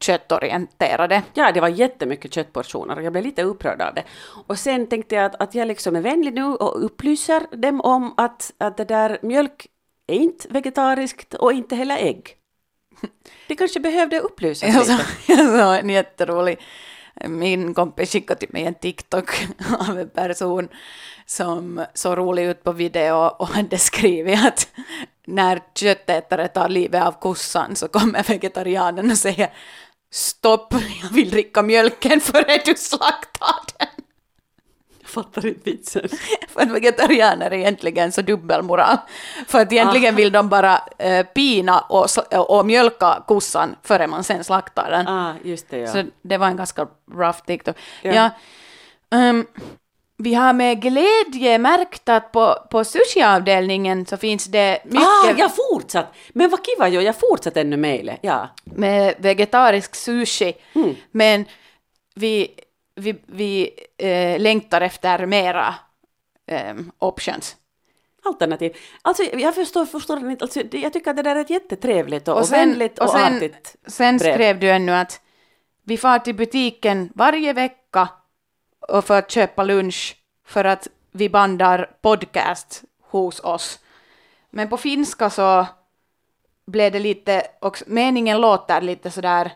köttorienterade. 0.00 1.22
Ja, 1.34 1.52
det 1.52 1.60
var 1.60 1.68
jättemycket 1.68 2.34
köttportioner 2.34 2.96
och 2.96 3.02
jag 3.02 3.12
blev 3.12 3.24
lite 3.24 3.42
upprörd 3.42 3.80
av 3.82 3.94
det. 3.94 4.04
Och 4.46 4.58
sen 4.58 4.86
tänkte 4.86 5.14
jag 5.14 5.24
att, 5.24 5.40
att 5.40 5.54
jag 5.54 5.68
liksom 5.68 5.96
är 5.96 6.00
vänlig 6.00 6.34
nu 6.34 6.44
och 6.44 6.84
upplyser 6.84 7.56
dem 7.56 7.80
om 7.80 8.14
att, 8.16 8.52
att 8.58 8.76
det 8.76 8.84
där 8.84 9.18
mjölk 9.22 9.66
är 10.06 10.14
inte 10.14 10.48
vegetariskt 10.48 11.34
och 11.34 11.52
inte 11.52 11.76
heller 11.76 11.96
ägg. 11.96 12.36
Det 13.46 13.56
kanske 13.56 13.80
behövde 13.80 14.20
upplysas 14.20 14.74
Jag 14.74 14.86
såg, 14.86 14.98
lite. 14.98 15.06
jag 15.26 15.46
såg 15.46 15.74
en 15.84 15.90
jätterolig, 15.90 16.58
min 17.28 17.74
kompis 17.74 18.12
skickade 18.12 18.40
till 18.40 18.48
mig 18.52 18.64
en 18.64 18.74
TikTok 18.74 19.30
av 19.88 19.98
en 19.98 20.08
person 20.08 20.68
som 21.26 21.84
såg 21.94 22.18
rolig 22.18 22.44
ut 22.44 22.64
på 22.64 22.72
video 22.72 23.14
och 23.14 23.48
hade 23.48 23.78
skrivit 23.78 24.44
att 24.46 24.68
när 25.26 25.60
köttätare 25.74 26.48
tar 26.48 26.68
livet 26.68 27.02
av 27.02 27.12
kossan 27.12 27.76
så 27.76 27.88
kommer 27.88 28.22
vegetarianen 28.22 29.10
och 29.10 29.18
säger 29.18 29.52
stopp, 30.12 30.74
jag 31.02 31.08
vill 31.10 31.30
dricka 31.30 31.62
mjölken 31.62 32.20
före 32.20 32.62
du 32.64 32.74
slaktar 32.74 33.54
den. 33.78 33.88
Jag 35.14 35.24
fattar 35.24 35.46
inte 35.46 35.70
vitsen. 35.70 36.08
För 36.48 36.60
att 36.62 36.70
vegetarianer 36.70 37.50
är 37.50 37.54
egentligen 37.54 38.12
så 38.12 38.22
dubbelmoral. 38.22 38.96
För 39.46 39.60
att 39.60 39.72
egentligen 39.72 40.16
vill 40.16 40.32
de 40.32 40.48
bara 40.48 40.82
eh, 40.98 41.26
pina 41.26 41.80
och, 41.80 42.06
och 42.48 42.66
mjölka 42.66 43.22
kossan 43.26 43.76
före 43.82 44.06
man 44.06 44.24
sen 44.24 44.44
slaktar 44.44 44.90
den. 44.90 45.08
Ah, 45.08 45.34
just 45.44 45.70
det 45.70 45.78
ja. 45.78 45.92
Så 45.92 46.04
det 46.22 46.36
var 46.36 46.46
en 46.46 46.56
ganska 46.56 46.86
rough 47.12 47.38
TikTok. 47.46 47.76
Ja. 48.02 48.12
Ja. 48.12 48.30
ehm, 49.18 49.46
vi 50.22 50.34
har 50.34 50.52
med 50.52 50.82
glädje 50.82 51.58
märkt 51.58 52.08
att 52.08 52.32
på, 52.32 52.56
på 52.70 52.84
sushiavdelningen 52.84 54.06
så 54.06 54.16
finns 54.16 54.44
det 54.44 54.78
mycket 54.84 55.00
Ah, 55.02 55.34
jag 55.38 55.50
fortsatt! 55.56 56.14
Men 56.28 56.50
vad 56.50 56.60
kiva 56.66 56.88
jo, 56.88 57.00
jag 57.00 57.16
fortsatt 57.16 57.56
ännu 57.56 57.76
mejlet. 57.76 58.18
Ja. 58.22 58.48
med 58.64 59.14
vegetarisk 59.18 59.94
sushi. 59.94 60.52
Mm. 60.74 60.94
Men 61.10 61.44
vi, 62.14 62.50
vi, 63.00 63.16
vi 63.26 63.70
eh, 63.98 64.40
längtar 64.40 64.80
efter 64.80 65.26
mera 65.26 65.74
ehm, 66.46 66.92
options. 66.98 67.56
Alternativ. 68.24 68.76
Alltså 69.02 69.22
jag 69.22 69.54
förstår, 69.54 69.86
förstår 69.86 70.16
det 70.20 70.30
inte. 70.30 70.44
Alltså, 70.44 70.60
jag 70.72 70.92
tycker 70.92 71.10
att 71.10 71.16
det 71.16 71.22
där 71.22 71.36
är 71.36 71.40
ett 71.40 71.50
jättetrevligt 71.50 72.28
och, 72.28 72.38
och, 72.38 72.46
sen- 72.46 72.58
vänligt 72.68 72.98
och, 72.98 73.04
och 73.04 73.10
sen- 73.10 73.36
artigt 73.36 73.76
Sen 73.86 74.16
brev. 74.16 74.34
skrev 74.34 74.60
du 74.60 74.70
ännu 74.70 74.92
att 74.92 75.20
vi 75.84 75.96
far 75.96 76.18
till 76.18 76.34
butiken 76.34 77.12
varje 77.14 77.52
vecka 77.52 78.08
och 78.88 79.04
för 79.04 79.18
att 79.18 79.30
köpa 79.30 79.64
lunch 79.64 80.16
för 80.46 80.64
att 80.64 80.88
vi 81.12 81.28
bandar 81.28 81.90
podcast 82.02 82.82
hos 83.02 83.40
oss. 83.40 83.78
Men 84.50 84.68
på 84.68 84.76
finska 84.76 85.30
så 85.30 85.66
blev 86.66 86.92
det 86.92 86.98
lite, 86.98 87.46
och 87.60 87.82
meningen 87.86 88.40
låter 88.40 88.80
lite 88.80 89.10
sådär 89.10 89.52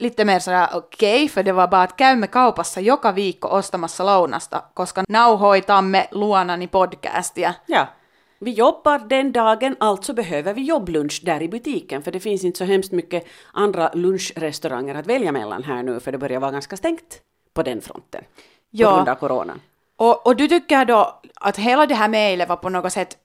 lite 0.00 0.24
mer 0.24 0.38
sådär 0.38 0.68
okej, 0.74 1.28
för 1.28 1.42
det 1.42 1.52
var 1.52 1.68
bara 1.68 1.82
att 1.82 1.96
käymme 1.96 2.26
kaupassa 2.26 2.80
joka 2.80 3.12
viikko 3.12 3.48
ostamassa 3.48 4.04
lounasta, 4.04 4.62
koska 4.74 5.04
nauhoitamme 5.08 6.06
luonani 6.10 6.66
podcastia. 6.66 7.54
Ja. 7.66 7.86
Vi 8.38 8.50
jobbar 8.50 8.98
den 8.98 9.32
dagen, 9.32 9.76
alltså 9.80 10.12
behöver 10.12 10.54
vi 10.54 10.62
jobblunch 10.62 11.20
där 11.24 11.42
i 11.42 11.48
butiken, 11.48 12.02
för 12.02 12.12
det 12.12 12.20
finns 12.20 12.44
inte 12.44 12.58
så 12.58 12.64
hemskt 12.64 12.92
mycket 12.92 13.24
andra 13.52 13.90
lunchrestauranger 13.94 14.94
att 14.94 15.06
välja 15.06 15.32
mellan 15.32 15.62
här 15.62 15.82
nu, 15.82 16.00
för 16.00 16.12
det 16.12 16.18
börjar 16.18 16.40
vara 16.40 16.50
ganska 16.50 16.76
stängt 16.76 17.20
på 17.54 17.62
den 17.62 17.80
fronten. 17.80 18.20
På 18.24 18.40
Ja. 18.70 18.94
grund 18.96 19.08
av 19.08 19.14
coronan. 19.14 19.60
Och, 19.96 20.26
och 20.26 20.36
du 20.36 20.48
tycker 20.48 20.84
då 20.84 21.20
att 21.34 21.56
hela 21.56 21.86
det 21.86 21.94
här 21.94 22.08
mejlet 22.08 22.48
var 22.48 22.56
på 22.56 22.68
något 22.68 22.92
sätt 22.92 23.16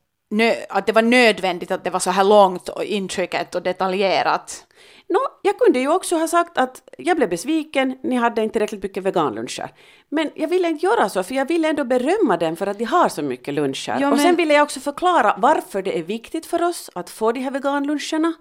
att 0.69 0.85
det 0.85 0.91
var 0.91 1.01
nödvändigt 1.01 1.71
att 1.71 1.83
det 1.83 1.89
var 1.89 1.99
så 1.99 2.11
här 2.11 2.23
långt 2.23 2.69
och 2.69 2.83
intrikat 2.83 3.55
och 3.55 3.61
detaljerat? 3.61 4.65
Nå, 5.07 5.19
jag 5.41 5.59
kunde 5.59 5.79
ju 5.79 5.87
också 5.87 6.15
ha 6.17 6.27
sagt 6.27 6.57
att 6.57 6.89
jag 6.97 7.17
blev 7.17 7.29
besviken, 7.29 7.97
ni 8.03 8.15
hade 8.15 8.43
inte 8.43 8.53
tillräckligt 8.53 8.83
mycket 8.83 9.03
veganluncher. 9.03 9.69
Men 10.09 10.29
jag 10.35 10.47
ville 10.47 10.67
inte 10.69 10.85
göra 10.85 11.09
så, 11.09 11.23
för 11.23 11.35
jag 11.35 11.45
ville 11.47 11.69
ändå 11.69 11.83
berömma 11.83 12.37
dem 12.37 12.55
för 12.55 12.67
att 12.67 12.77
de 12.79 12.85
har 12.85 13.09
så 13.09 13.21
mycket 13.21 13.53
luncher. 13.53 13.97
Ja, 13.99 14.11
Och 14.11 14.17
sen 14.17 14.27
men- 14.27 14.35
ville 14.35 14.53
jag 14.53 14.63
också 14.63 14.79
förklara 14.79 15.35
varför 15.37 15.81
det 15.81 15.99
är 15.99 16.03
viktigt 16.03 16.45
för 16.45 16.63
oss 16.63 16.89
att 16.95 17.09
få 17.09 17.31
de 17.31 17.39
här 17.39 17.51
veganluncherna. 17.51 18.33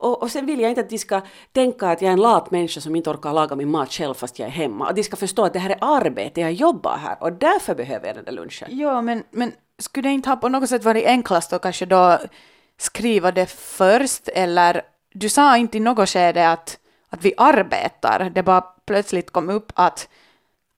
Och, 0.00 0.22
och 0.22 0.30
sen 0.30 0.46
vill 0.46 0.60
jag 0.60 0.70
inte 0.70 0.80
att 0.80 0.90
de 0.90 0.98
ska 0.98 1.20
tänka 1.52 1.86
att 1.88 2.02
jag 2.02 2.08
är 2.08 2.12
en 2.12 2.20
lat 2.20 2.50
människa 2.50 2.80
som 2.80 2.96
inte 2.96 3.10
orkar 3.10 3.32
laga 3.32 3.56
min 3.56 3.70
mat 3.70 3.92
själv 3.92 4.14
fast 4.14 4.38
jag 4.38 4.46
är 4.46 4.52
hemma. 4.52 4.88
Att 4.88 4.96
de 4.96 5.02
ska 5.04 5.16
förstå 5.16 5.44
att 5.44 5.52
det 5.52 5.58
här 5.58 5.70
är 5.70 5.78
arbete, 5.80 6.40
jag 6.40 6.52
jobbar 6.52 6.96
här 6.96 7.16
och 7.20 7.32
därför 7.32 7.74
behöver 7.74 8.06
jag 8.06 8.16
den 8.16 8.24
där 8.24 8.32
lunchen. 8.32 8.68
Ja, 8.70 9.02
men, 9.02 9.22
men 9.30 9.52
skulle 9.78 10.08
det 10.08 10.12
inte 10.12 10.28
ha 10.28 10.36
på 10.36 10.48
något 10.48 10.68
sätt 10.68 10.84
varit 10.84 11.06
enklast 11.06 11.52
att 11.52 11.62
kanske 11.62 11.86
då 11.86 12.18
skriva 12.78 13.32
det 13.32 13.46
först 13.50 14.28
eller 14.28 14.82
du 15.18 15.28
sa 15.28 15.56
inte 15.56 15.76
i 15.76 15.80
något 15.80 16.08
skede 16.08 16.50
att, 16.50 16.78
att 17.08 17.24
vi 17.24 17.34
arbetar, 17.36 18.30
det 18.34 18.42
bara 18.42 18.60
plötsligt 18.60 19.30
kom 19.30 19.50
upp 19.50 19.72
att 19.74 20.08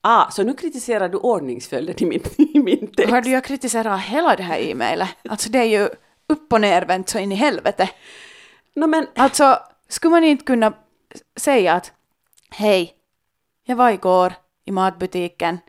Ah, 0.03 0.31
så 0.31 0.43
nu 0.43 0.53
kritiserar 0.53 1.09
du 1.09 1.17
ordningsföljden 1.17 1.95
i 1.99 2.05
min, 2.05 2.23
i 2.37 2.59
min 2.59 2.91
text. 2.91 3.11
hörde 3.11 3.29
jag 3.29 3.43
kritisera 3.43 3.97
hela 3.97 4.35
det 4.35 4.43
här 4.43 4.59
e-mailet? 4.59 5.09
Alltså 5.29 5.49
det 5.49 5.59
är 5.59 5.63
ju 5.63 5.89
upp 6.27 6.53
och 6.53 6.61
nervänt 6.61 7.09
så 7.09 7.19
in 7.19 7.31
i 7.31 7.35
helvete. 7.35 7.89
No, 8.75 8.87
men, 8.87 9.07
Alltså, 9.15 9.59
skulle 9.87 10.11
man 10.11 10.23
inte 10.23 10.45
kunna 10.45 10.73
säga 11.35 11.73
att 11.73 11.91
hej, 12.51 12.93
jag 13.63 13.75
var 13.75 13.89
igår 13.91 14.33
i 14.65 14.71
matbutiken, 14.71 15.59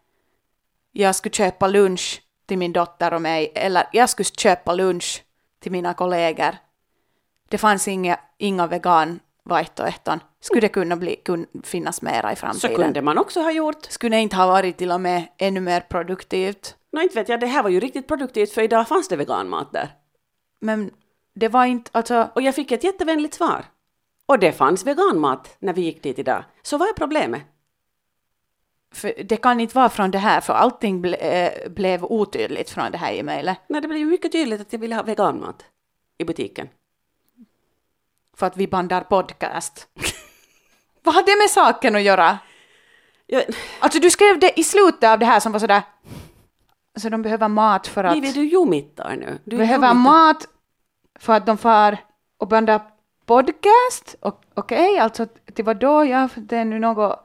jag 0.93 1.17
skulle 1.17 1.33
köpa 1.33 1.67
lunch 1.69 2.23
till 2.47 2.59
min 2.59 2.73
dotter 2.73 3.15
och 3.15 3.23
mig, 3.23 3.53
eller 3.55 3.89
jag 3.93 4.11
skulle 4.11 4.27
köpa 4.27 4.75
lunch 4.75 5.23
till 5.61 5.73
mina 5.73 5.95
kollegor. 5.95 6.57
Det 7.53 7.59
fanns 7.59 7.89
inga, 7.89 8.17
inga 8.39 8.67
vegan 8.67 9.21
vaihtoehton. 9.45 10.21
Skulle 10.41 10.61
det 10.61 10.69
kunna 10.69 10.97
bli, 10.97 11.17
kun, 11.17 11.47
finnas 11.63 12.03
mera 12.03 12.33
i 12.33 12.37
så 12.37 12.41
framtiden? 12.41 12.77
kunde 12.77 13.03
man 13.03 13.19
också 13.19 13.41
ha 13.41 13.53
gjort. 13.53 13.85
Skulle 13.85 14.17
det 14.17 14.21
inte 14.21 14.37
ha 14.37 14.47
varit 14.47 14.79
till 14.79 14.91
och 14.91 15.01
med 15.01 15.29
ännu 15.39 15.61
mer 15.61 15.81
produktivt? 15.81 16.77
Nå 16.93 17.01
inte 17.01 17.15
vet 17.15 17.29
jag, 17.29 17.41
det 17.41 17.47
här 17.47 17.63
var 17.63 17.71
ju 17.71 17.81
riktigt 17.81 18.09
produktivt 18.09 18.53
för 18.53 18.63
idag 18.63 18.89
fanns 18.89 19.09
det 19.09 19.17
veganmat 19.17 19.73
där. 19.73 19.89
Men 20.61 20.91
det 21.35 21.49
var 21.49 21.65
inte, 21.65 21.91
alltså, 21.95 22.29
Och 22.35 22.43
jag 22.43 22.55
fick 22.55 22.73
ett 22.73 22.85
jättevänligt 22.85 23.35
svar. 23.35 23.65
Och 24.27 24.39
det 24.39 24.53
fanns 24.53 24.87
veganmat 24.87 25.57
när 25.59 25.73
vi 25.73 25.83
gick 25.83 26.03
dit 26.03 26.19
idag. 26.19 26.45
Så 26.63 26.79
vad 26.79 26.89
är 26.89 26.93
problemet? 26.93 27.43
för 28.95 29.13
det 29.25 29.37
kan 29.37 29.61
inte 29.61 29.75
vara 29.75 29.89
från 29.89 30.11
det 30.11 30.19
här, 30.19 30.41
för 30.41 30.53
allting 30.53 31.03
ble, 31.03 31.17
eh, 31.17 31.71
blev 31.71 32.05
otydligt 32.05 32.71
från 32.71 32.93
det 32.93 32.99
här 32.99 33.13
e-mailet. 33.13 33.59
Nej, 33.67 33.81
det 33.81 33.89
blev 33.89 34.01
ju 34.01 34.07
mycket 34.07 34.33
tydligt 34.33 34.61
att 34.61 34.73
jag 34.73 34.81
ville 34.81 34.95
ha 34.95 35.03
veganmat 35.03 35.65
i 36.19 36.25
butiken. 36.25 36.69
För 38.37 38.47
att 38.47 38.57
vi 38.57 38.67
bandar 38.69 39.01
podcast. 39.01 39.89
Vad 41.03 41.15
har 41.15 41.23
det 41.23 41.37
med 41.39 41.51
saken 41.51 41.97
att 41.97 42.03
göra? 42.03 42.39
Jag, 43.27 43.43
Alltså 43.81 43.99
du 44.01 44.11
skrev 44.11 44.39
det 44.39 44.61
i 44.61 44.65
slutet 44.65 45.11
av 45.11 45.19
det 45.19 45.27
här 45.27 45.41
som 45.41 45.53
var 45.53 45.59
sådär, 45.61 45.83
alltså 46.95 47.11
de 47.11 47.23
behöver 47.23 47.49
mat 47.49 47.87
för 47.87 48.05
att, 48.05 48.17
Liv, 48.17 48.35
du 48.35 48.45
jumittar 48.45 49.17
nu. 49.17 49.39
Du 49.45 49.57
behöver 49.57 49.89
jumittar. 49.89 49.95
mat 49.95 50.49
för 51.19 51.33
att 51.33 51.47
de 51.47 51.59
far 51.59 51.97
och 52.39 52.49
bandar 52.49 52.81
podcast? 53.27 54.17
Okej, 54.55 54.99
alltså 54.99 55.27
till 55.55 55.65
vad 55.65 55.77
då? 55.77 56.05
Ja, 56.05 56.29
det 56.37 56.57
är 56.57 56.65
nu 56.65 56.79
något 56.79 57.19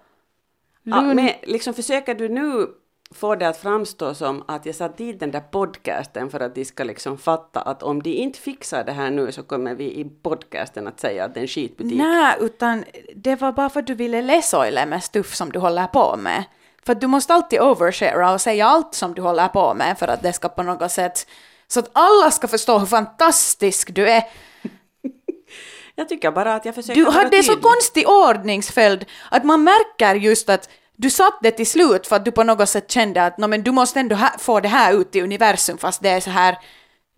Ja, 0.84 1.02
lugn. 1.02 1.16
men 1.16 1.30
liksom 1.44 1.74
försöker 1.74 2.16
du 2.16 2.30
nu 2.30 2.68
få 3.12 3.36
det 3.36 3.48
att 3.48 3.58
framstå 3.58 4.14
som 4.14 4.44
att 4.48 4.66
jag 4.66 4.76
satt 4.76 4.98
dit 4.98 5.20
den 5.20 5.32
där 5.32 5.40
podcasten 5.40 6.30
för 6.30 6.40
att 6.40 6.56
de 6.56 6.66
ska 6.66 6.84
liksom 6.84 7.18
fatta 7.18 7.62
att 7.62 7.84
om 7.84 8.04
de 8.04 8.10
inte 8.10 8.40
fixar 8.40 8.84
det 8.84 8.92
här 8.92 9.12
nu 9.12 9.32
så 9.32 9.44
kommer 9.44 9.76
vi 9.76 10.00
i 10.00 10.06
podcasten 10.24 10.88
att 10.88 11.00
säga 11.00 11.26
att 11.26 11.34
det 11.34 11.40
är 11.40 11.42
en 11.42 11.48
skitbutik. 11.48 11.98
Nej, 11.98 12.36
utan 12.40 12.86
det 13.16 13.36
var 13.36 13.52
bara 13.52 13.70
för 13.70 13.80
att 13.80 13.88
du 13.88 13.94
ville 13.94 14.22
läsoila 14.22 14.86
med 14.86 15.04
stuff 15.04 15.36
som 15.36 15.52
du 15.52 15.60
håller 15.60 15.88
på 15.88 16.16
med. 16.18 16.44
För 16.86 16.94
att 16.94 17.02
du 17.02 17.08
måste 17.08 17.34
alltid 17.34 17.62
overshare 17.62 18.34
och 18.34 18.42
säga 18.42 18.66
allt 18.66 18.94
som 18.94 19.14
du 19.14 19.22
håller 19.22 19.48
på 19.48 19.74
med 19.74 20.00
för 20.00 20.08
att 20.08 20.24
det 20.24 20.34
ska 20.34 20.50
på 20.50 20.64
något 20.64 20.92
sätt, 20.92 21.28
så 21.68 21.80
att 21.80 21.90
alla 21.94 22.32
ska 22.32 22.48
förstå 22.48 22.78
hur 22.78 22.86
fantastisk 22.86 23.96
du 23.96 24.10
är. 24.10 24.24
Jag 25.96 26.10
tycker 26.10 26.32
bara 26.32 26.56
att 26.56 26.66
jag 26.66 26.76
försöker 26.76 27.02
Du 27.02 27.12
hade 27.12 27.44
så 27.44 27.56
konstig 27.56 28.10
ordningsföljd 28.10 29.06
att 29.32 29.44
man 29.44 29.64
märker 29.64 30.16
just 30.16 30.50
att 30.50 30.70
du 30.98 31.10
satt 31.10 31.40
det 31.42 31.52
till 31.52 31.68
slut 31.68 32.08
för 32.08 32.16
att 32.16 32.26
du 32.26 32.32
på 32.32 32.44
något 32.44 32.70
sätt 32.70 32.92
kände 32.92 33.26
att 33.26 33.38
"Nå, 33.38 33.48
men 33.48 33.64
du 33.64 33.72
måste 33.72 34.00
ändå 34.00 34.18
få 34.40 34.60
det 34.60 34.68
här 34.68 34.94
ut 34.94 35.16
i 35.16 35.22
universum 35.22 35.78
fast 35.78 36.02
det 36.02 36.10
är 36.10 36.20
så 36.20 36.30
här 36.30 36.58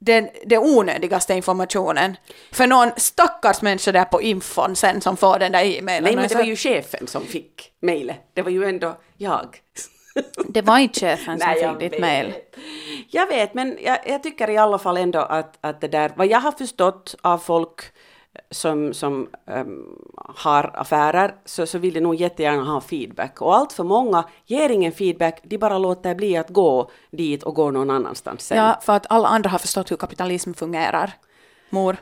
den, 0.01 0.29
den 0.45 0.59
onödigaste 0.59 1.33
informationen 1.33 2.17
för 2.51 2.67
någon 2.67 2.91
stackars 2.97 3.61
människa 3.61 3.91
där 3.91 4.05
på 4.05 4.21
infon 4.21 4.75
sen 4.75 5.01
som 5.01 5.17
får 5.17 5.39
den 5.39 5.51
där 5.51 5.63
e-mailen. 5.63 6.03
Nej, 6.03 6.15
men 6.15 6.23
Och 6.23 6.29
det 6.29 6.35
var 6.35 6.43
ju 6.43 6.55
chefen 6.55 7.07
som 7.07 7.25
fick 7.25 7.71
mejlet. 7.81 8.19
Det 8.33 8.41
var 8.41 8.51
ju 8.51 8.65
ändå 8.65 8.97
jag. 9.17 9.57
det 10.47 10.61
var 10.61 10.77
inte 10.77 10.99
chefen 10.99 11.39
som 11.39 11.47
Nej, 11.47 11.69
fick 11.69 11.91
ditt 11.91 12.01
mejl. 12.01 12.33
Jag 13.09 13.27
vet, 13.27 13.53
men 13.53 13.77
jag, 13.81 13.97
jag 14.05 14.23
tycker 14.23 14.49
i 14.49 14.57
alla 14.57 14.79
fall 14.79 14.97
ändå 14.97 15.19
att, 15.19 15.57
att 15.61 15.81
det 15.81 15.87
där, 15.87 16.11
vad 16.15 16.27
jag 16.27 16.39
har 16.39 16.51
förstått 16.51 17.15
av 17.21 17.37
folk 17.37 17.81
som, 18.52 18.93
som 18.93 19.30
ehm, 19.47 19.86
har 20.17 20.71
affärer, 20.73 21.36
så, 21.45 21.65
så 21.65 21.78
vill 21.78 21.93
de 21.93 22.02
nog 22.02 22.15
jättegärna 22.15 22.63
ha 22.63 22.82
feedback. 22.82 23.41
Och 23.41 23.56
allt 23.56 23.73
för 23.73 23.84
många 23.84 24.23
ger 24.45 24.69
ingen 24.69 24.91
feedback, 24.91 25.41
de 25.43 25.58
bara 25.58 25.78
låter 25.78 26.15
bli 26.15 26.38
att 26.38 26.49
gå 26.49 26.91
dit 27.12 27.43
och 27.43 27.56
går 27.56 27.71
någon 27.71 27.89
annanstans 27.89 28.41
sen. 28.41 28.58
Ja, 28.58 28.80
för 28.82 28.93
att 28.93 29.06
alla 29.10 29.28
andra 29.28 29.49
har 29.49 29.60
förstått 29.60 29.91
hur 29.91 29.97
kapitalism 29.97 30.54
fungerar. 30.54 31.13
Mor. 31.69 31.97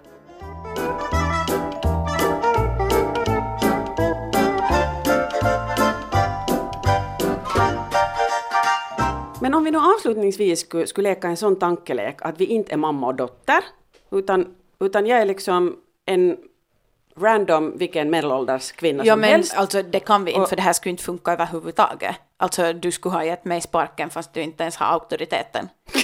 Men 9.41 9.53
om 9.53 9.63
vi 9.63 9.71
nu 9.71 9.77
avslutningsvis 9.77 10.59
skulle, 10.59 10.87
skulle 10.87 11.09
leka 11.09 11.27
en 11.27 11.37
sån 11.37 11.55
tankelek 11.55 12.17
att 12.21 12.41
vi 12.41 12.45
inte 12.45 12.73
är 12.73 12.77
mamma 12.77 13.07
och 13.07 13.15
dotter, 13.15 13.63
utan, 14.11 14.55
utan 14.79 15.05
jag 15.05 15.21
är 15.21 15.25
liksom 15.25 15.75
en 16.07 16.37
random 17.15 17.77
vilken 17.77 18.09
medelålders 18.09 18.71
kvinna 18.71 19.05
Ja 19.05 19.13
som 19.13 19.19
men 19.19 19.29
helst. 19.29 19.57
alltså 19.57 19.83
det 19.83 19.99
kan 19.99 20.25
vi 20.25 20.31
inte 20.31 20.49
för 20.49 20.55
det 20.55 20.61
här 20.61 20.73
skulle 20.73 20.91
inte 20.91 21.03
funka 21.03 21.31
överhuvudtaget. 21.31 22.15
Alltså 22.37 22.73
du 22.73 22.91
skulle 22.91 23.15
ha 23.15 23.23
gett 23.23 23.45
mig 23.45 23.61
sparken 23.61 24.09
fast 24.09 24.33
du 24.33 24.41
inte 24.41 24.63
ens 24.63 24.75
har 24.75 24.85
auktoriteten. 24.87 25.69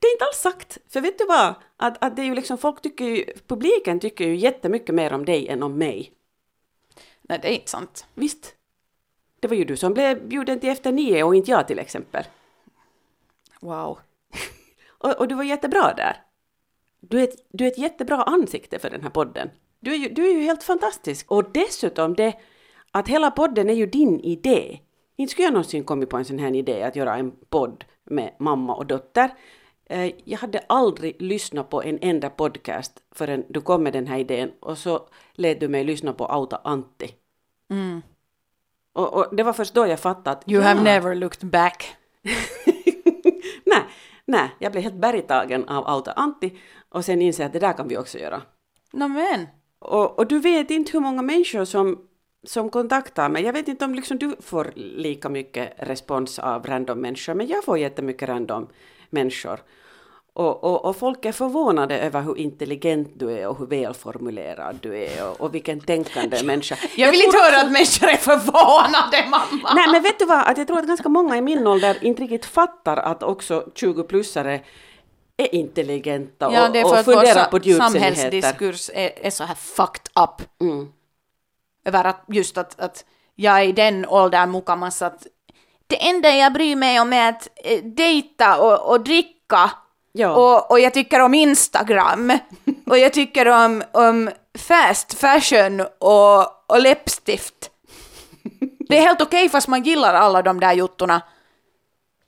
Det 0.00 0.06
är 0.06 0.12
inte 0.12 0.24
alls 0.24 0.36
sagt. 0.36 0.78
För 0.88 1.00
vet 1.00 1.18
du 1.18 1.24
vad? 1.24 1.54
Att, 1.76 2.04
att 2.04 2.16
det 2.16 2.22
är 2.22 2.26
ju 2.26 2.34
liksom, 2.34 2.58
folk 2.58 2.82
tycker 2.82 3.04
ju, 3.04 3.24
publiken 3.46 4.00
tycker 4.00 4.24
ju 4.24 4.36
jättemycket 4.36 4.94
mer 4.94 5.12
om 5.12 5.24
dig 5.24 5.48
än 5.48 5.62
om 5.62 5.78
mig. 5.78 6.12
Nej 7.22 7.38
det 7.42 7.48
är 7.48 7.52
inte 7.52 7.70
sant. 7.70 8.06
Visst? 8.14 8.54
Det 9.40 9.48
var 9.48 9.56
ju 9.56 9.64
du 9.64 9.76
som 9.76 9.94
blev 9.94 10.28
bjuden 10.28 10.60
till 10.60 10.68
Efter 10.70 10.92
nio 10.92 11.22
och 11.22 11.34
inte 11.34 11.50
jag 11.50 11.66
till 11.66 11.78
exempel. 11.78 12.24
Wow. 13.60 13.98
Och, 15.00 15.10
och 15.10 15.28
du 15.28 15.34
var 15.34 15.44
jättebra 15.44 15.94
där. 15.96 16.16
Du 17.00 17.20
är, 17.20 17.24
ett, 17.24 17.46
du 17.52 17.64
är 17.64 17.68
ett 17.68 17.78
jättebra 17.78 18.22
ansikte 18.22 18.78
för 18.78 18.90
den 18.90 19.02
här 19.02 19.10
podden. 19.10 19.50
Du 19.80 19.92
är, 19.92 19.96
ju, 19.96 20.08
du 20.08 20.28
är 20.28 20.32
ju 20.34 20.40
helt 20.40 20.62
fantastisk. 20.62 21.30
Och 21.30 21.52
dessutom 21.52 22.14
det 22.14 22.34
att 22.90 23.08
hela 23.08 23.30
podden 23.30 23.70
är 23.70 23.74
ju 23.74 23.86
din 23.86 24.20
idé. 24.20 24.80
Inte 25.16 25.30
skulle 25.30 25.46
jag 25.46 25.52
någonsin 25.52 25.84
kommit 25.84 26.08
på 26.08 26.16
en 26.16 26.24
sån 26.24 26.38
här 26.38 26.54
idé 26.54 26.82
att 26.82 26.96
göra 26.96 27.16
en 27.16 27.30
podd 27.30 27.84
med 28.04 28.34
mamma 28.38 28.74
och 28.74 28.86
dotter. 28.86 29.30
Eh, 29.86 30.12
Jag 30.24 30.38
hade 30.38 30.58
aldrig 30.66 31.22
lyssnat 31.22 31.70
på 31.70 31.82
en 31.82 31.98
enda 32.02 32.30
podcast 32.30 33.02
förrän 33.14 33.44
du 33.48 33.60
kom 33.60 33.82
med 33.82 33.92
den 33.92 34.06
här 34.06 34.18
idén 34.18 34.50
och 34.60 34.78
så 34.78 35.08
lät 35.32 35.60
du 35.60 35.68
mig 35.68 35.84
lyssna 35.84 36.12
på 36.12 36.26
Auta 36.26 36.60
Antti. 36.64 37.14
Och, 38.92 39.14
och 39.14 39.36
det 39.36 39.42
var 39.42 39.52
först 39.52 39.74
då 39.74 39.86
jag 39.86 40.00
fattade 40.00 40.30
att 40.30 40.50
You 40.50 40.62
ja, 40.62 40.68
have 40.68 40.82
never 40.82 41.14
looked 41.14 41.50
back. 41.50 41.96
nej, 43.64 43.82
nej, 44.28 44.50
jag 44.58 44.72
blev 44.72 44.84
helt 44.84 45.00
bergtagen 45.00 45.68
av 45.68 45.88
Auta 45.88 46.12
Antti 46.12 46.58
och 46.88 47.04
sen 47.04 47.22
insåg 47.22 47.44
jag 47.44 47.46
att 47.46 47.52
det 47.52 47.58
där 47.58 47.72
kan 47.72 47.88
vi 47.88 47.96
också 47.98 48.18
göra. 48.18 48.42
No, 48.92 49.08
men. 49.08 49.46
Och, 49.78 50.18
och 50.18 50.26
du 50.26 50.38
vet 50.38 50.70
inte 50.70 50.92
hur 50.92 51.00
många 51.00 51.22
människor 51.22 51.64
som, 51.64 51.98
som 52.46 52.70
kontaktar 52.70 53.28
mig. 53.28 53.42
Jag 53.42 53.52
vet 53.52 53.68
inte 53.68 53.84
om 53.84 53.94
liksom 53.94 54.18
du 54.18 54.36
får 54.40 54.72
lika 54.74 55.28
mycket 55.28 55.72
respons 55.76 56.38
av 56.38 56.66
random 56.66 57.00
människor, 57.00 57.34
men 57.34 57.46
jag 57.46 57.64
får 57.64 57.78
jättemycket 57.78 58.28
random 58.28 58.68
människor. 59.10 59.60
Och, 60.38 60.64
och, 60.64 60.84
och 60.84 60.96
folk 60.96 61.24
är 61.24 61.32
förvånade 61.32 61.98
över 61.98 62.20
hur 62.22 62.38
intelligent 62.38 63.08
du 63.16 63.30
är 63.38 63.48
och 63.48 63.58
hur 63.58 63.66
välformulerad 63.66 64.78
du 64.82 64.98
är 65.04 65.28
och, 65.30 65.40
och 65.40 65.54
vilken 65.54 65.80
tänkande 65.80 66.42
människa. 66.44 66.76
Jag 66.96 67.10
vill 67.10 67.20
tror 67.20 67.34
inte 67.34 67.38
höra 67.38 67.60
att 67.66 67.72
människor 67.72 68.08
är 68.08 68.16
förvånade 68.16 69.26
mamma. 69.30 69.74
Nej 69.74 69.86
men 69.92 70.02
vet 70.02 70.18
du 70.18 70.24
vad, 70.24 70.38
att 70.48 70.58
jag 70.58 70.66
tror 70.66 70.78
att 70.78 70.86
ganska 70.86 71.08
många 71.08 71.36
i 71.36 71.40
min 71.40 71.66
ålder 71.66 71.98
inte 72.04 72.22
riktigt 72.22 72.46
fattar 72.46 72.96
att 72.96 73.22
också 73.22 73.64
20-plussare 73.74 74.60
är 75.36 75.54
intelligenta 75.54 76.48
och, 76.48 76.54
Ja, 76.54 76.68
det 76.68 76.78
är 76.80 76.82
för 76.84 76.90
och 76.92 76.98
att 76.98 77.04
funderar 77.04 77.44
sa- 77.44 77.50
på 77.50 77.58
djupsinnigheter. 77.58 78.14
samhällsdiskurs 78.14 78.90
är, 78.94 79.10
är 79.26 79.30
så 79.30 79.44
här 79.44 79.54
fucked 79.54 80.08
up. 80.24 80.60
Mm. 80.60 80.88
Över 81.84 82.04
att 82.04 82.24
just 82.28 82.58
att, 82.58 82.80
att 82.80 83.04
jag 83.34 83.58
är 83.60 83.64
i 83.64 83.72
den 83.72 84.06
åldern 84.06 84.50
mukamas 84.50 85.02
att 85.02 85.26
det 85.86 86.08
enda 86.08 86.30
jag 86.30 86.52
bryr 86.52 86.76
mig 86.76 87.00
om 87.00 87.12
är 87.12 87.28
att 87.28 87.48
eh, 87.64 87.84
dejta 87.84 88.60
och, 88.60 88.90
och 88.92 89.00
dricka. 89.00 89.70
Ja. 90.12 90.30
Och, 90.30 90.70
och 90.70 90.80
jag 90.80 90.94
tycker 90.94 91.20
om 91.20 91.34
Instagram. 91.34 92.38
och 92.86 92.98
jag 92.98 93.12
tycker 93.12 93.46
om, 93.46 93.82
om 93.92 94.30
fast 94.58 95.14
fashion 95.14 95.80
och, 95.98 96.70
och 96.70 96.80
läppstift. 96.80 97.70
Det 98.88 98.98
är 98.98 99.02
helt 99.02 99.22
okej 99.22 99.48
fast 99.48 99.68
man 99.68 99.82
gillar 99.82 100.14
alla 100.14 100.42
de 100.42 100.60
där 100.60 100.72
juttorna. 100.72 101.22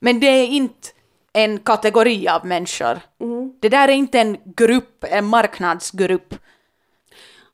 Men 0.01 0.21
det 0.21 0.27
är 0.27 0.47
inte 0.47 0.88
en 1.33 1.59
kategori 1.59 2.29
av 2.29 2.47
människor. 2.47 3.01
Det 3.61 3.69
där 3.69 3.88
är 3.88 3.93
inte 3.93 4.21
en 4.21 4.37
grupp, 4.57 5.05
en 5.09 5.27
marknadsgrupp. 5.27 6.35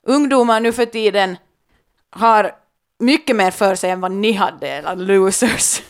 Ungdomar 0.03 0.61
nu 0.61 0.73
för 0.73 0.87
tiden 0.87 1.37
har 2.11 2.53
mycket 2.99 3.37
mer 3.37 3.51
för 3.51 3.75
sig 3.75 3.91
än 3.91 4.01
vad 4.01 4.12
ni 4.12 4.33
hade, 4.33 4.67
era 4.69 4.95
losers. 4.95 5.83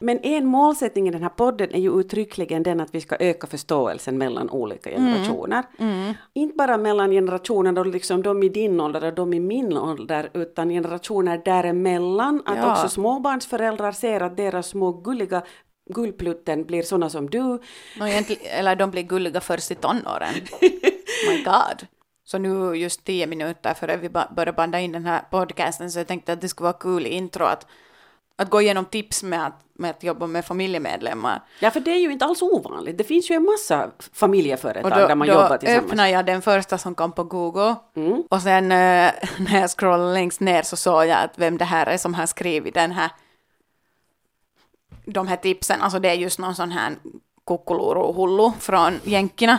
Men 0.00 0.18
en 0.22 0.46
målsättning 0.46 1.08
i 1.08 1.10
den 1.10 1.22
här 1.22 1.28
podden 1.28 1.74
är 1.74 1.78
ju 1.78 2.00
uttryckligen 2.00 2.62
den 2.62 2.80
att 2.80 2.94
vi 2.94 3.00
ska 3.00 3.16
öka 3.20 3.46
förståelsen 3.46 4.18
mellan 4.18 4.50
olika 4.50 4.90
generationer. 4.90 5.64
Inte 6.34 6.54
bara 6.56 6.76
mellan 6.78 7.10
generationer, 7.10 7.72
då 7.72 7.84
liksom 7.84 8.22
de 8.22 8.42
i 8.42 8.48
din 8.48 8.80
ålder 8.80 9.04
och 9.04 9.14
de 9.14 9.34
i 9.34 9.40
min 9.40 9.76
ålder, 9.78 10.30
utan 10.34 10.68
generationer 10.68 11.42
däremellan. 11.44 12.42
Att 12.46 12.56
Ja. 12.56 12.72
också 12.72 12.88
småbarnsföräldrar 12.88 13.92
ser 13.92 14.20
att 14.20 14.36
deras 14.36 14.66
små 14.68 14.92
gulliga 14.92 15.42
gullplutten 15.94 16.64
blir 16.64 16.82
såna 16.82 17.10
som 17.10 17.30
du. 17.30 17.42
No, 17.42 18.04
eller 18.58 18.76
de 18.76 18.90
blir 18.90 19.02
gulliga 19.02 19.40
först 19.40 19.70
i 19.70 19.74
tonåren. 19.74 20.34
My 21.28 21.42
God. 21.44 21.86
Så 22.24 22.38
nu 22.38 22.74
just 22.74 23.04
tio 23.04 23.26
minuter 23.26 23.74
före 23.74 23.96
vi 23.96 24.08
börjar 24.08 24.52
banda 24.52 24.80
in 24.80 24.92
den 24.92 25.06
här 25.06 25.20
podcasten 25.30 25.90
så 25.90 25.98
jag 25.98 26.06
tänkte 26.06 26.32
att 26.32 26.40
det 26.40 26.48
skulle 26.48 26.64
vara 26.64 26.78
kul 26.78 27.06
i 27.06 27.08
intro 27.10 27.44
att, 27.44 27.66
att 28.40 28.50
gå 28.50 28.60
igenom 28.60 28.84
tips 28.84 29.22
med 29.22 29.46
att, 29.46 29.64
med 29.72 29.90
att 29.90 30.02
jobba 30.02 30.26
med 30.26 30.44
familjemedlemmar. 30.44 31.42
Ja, 31.58 31.70
för 31.70 31.80
det 31.80 31.90
är 31.90 31.98
ju 31.98 32.12
inte 32.12 32.24
alls 32.24 32.42
ovanligt. 32.42 32.98
Det 32.98 33.04
finns 33.04 33.30
ju 33.30 33.34
en 33.34 33.44
massa 33.44 33.90
familjeföretag 34.12 34.92
då, 34.92 35.08
där 35.08 35.14
man 35.14 35.28
då 35.28 35.34
jobbar 35.34 35.58
tillsammans. 35.58 35.90
öppnar 35.90 36.06
jag 36.06 36.26
den 36.26 36.42
första 36.42 36.78
som 36.78 36.94
kom 36.94 37.12
på 37.12 37.24
Google 37.24 37.74
och 38.28 38.42
sen 38.42 38.72
eh, 38.72 39.12
när 39.38 39.60
jag 39.60 39.70
scrollade 39.70 40.12
längst 40.12 40.40
ner 40.40 40.62
så 40.62 40.76
såg 40.76 41.06
jag 41.06 41.18
att 41.24 41.38
vem 41.38 41.58
det 41.58 41.64
här 41.64 41.86
är 41.86 41.98
som 41.98 42.14
har 42.14 42.26
skrivit 42.26 42.74
den 42.74 42.92
här 42.92 43.10
de 45.04 45.28
här 45.28 45.36
tipsen, 45.36 45.82
alltså 45.82 45.98
det 45.98 46.08
är 46.08 46.14
just 46.14 46.38
någon 46.38 46.54
sån 46.54 46.70
här 46.72 46.92
kukkuluru-hullu 47.46 48.52
från 48.60 49.00
jänkerna. 49.04 49.58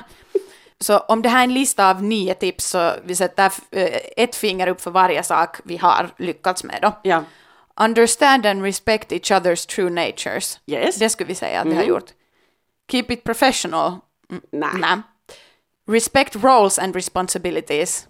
Så 0.79 0.97
om 0.97 1.21
det 1.21 1.29
här 1.29 1.39
är 1.39 1.43
en 1.43 1.53
lista 1.53 1.89
av 1.89 2.03
nio 2.03 2.33
tips 2.33 2.65
så 2.65 2.91
vi 3.03 3.15
sätter 3.15 3.51
eh, 3.71 3.99
ett 4.17 4.35
finger 4.35 4.67
upp 4.67 4.81
för 4.81 4.91
varje 4.91 5.23
sak 5.23 5.57
vi 5.63 5.77
har 5.77 6.09
lyckats 6.17 6.63
med 6.63 6.79
då. 6.81 6.91
Ja. 7.03 7.23
Understand 7.79 8.45
and 8.45 8.63
respect 8.63 9.12
each 9.12 9.31
other's 9.31 9.65
true 9.75 9.89
natures. 9.89 10.60
Yes. 10.67 10.95
Det 10.99 11.10
skulle 11.10 11.27
vi 11.27 11.36
säga 11.36 11.62
att 11.62 11.67
vi 11.67 11.75
har 11.75 11.84
gjort. 11.84 12.13
Keep 12.91 13.05
it 13.10 13.23
professional. 13.23 13.91
Mm, 14.29 14.41
Nej. 14.51 14.69
nej. 14.79 14.97
Respect 15.88 16.36
roles 16.36 16.79
and 16.79 16.95
responsibilities. 16.95 18.07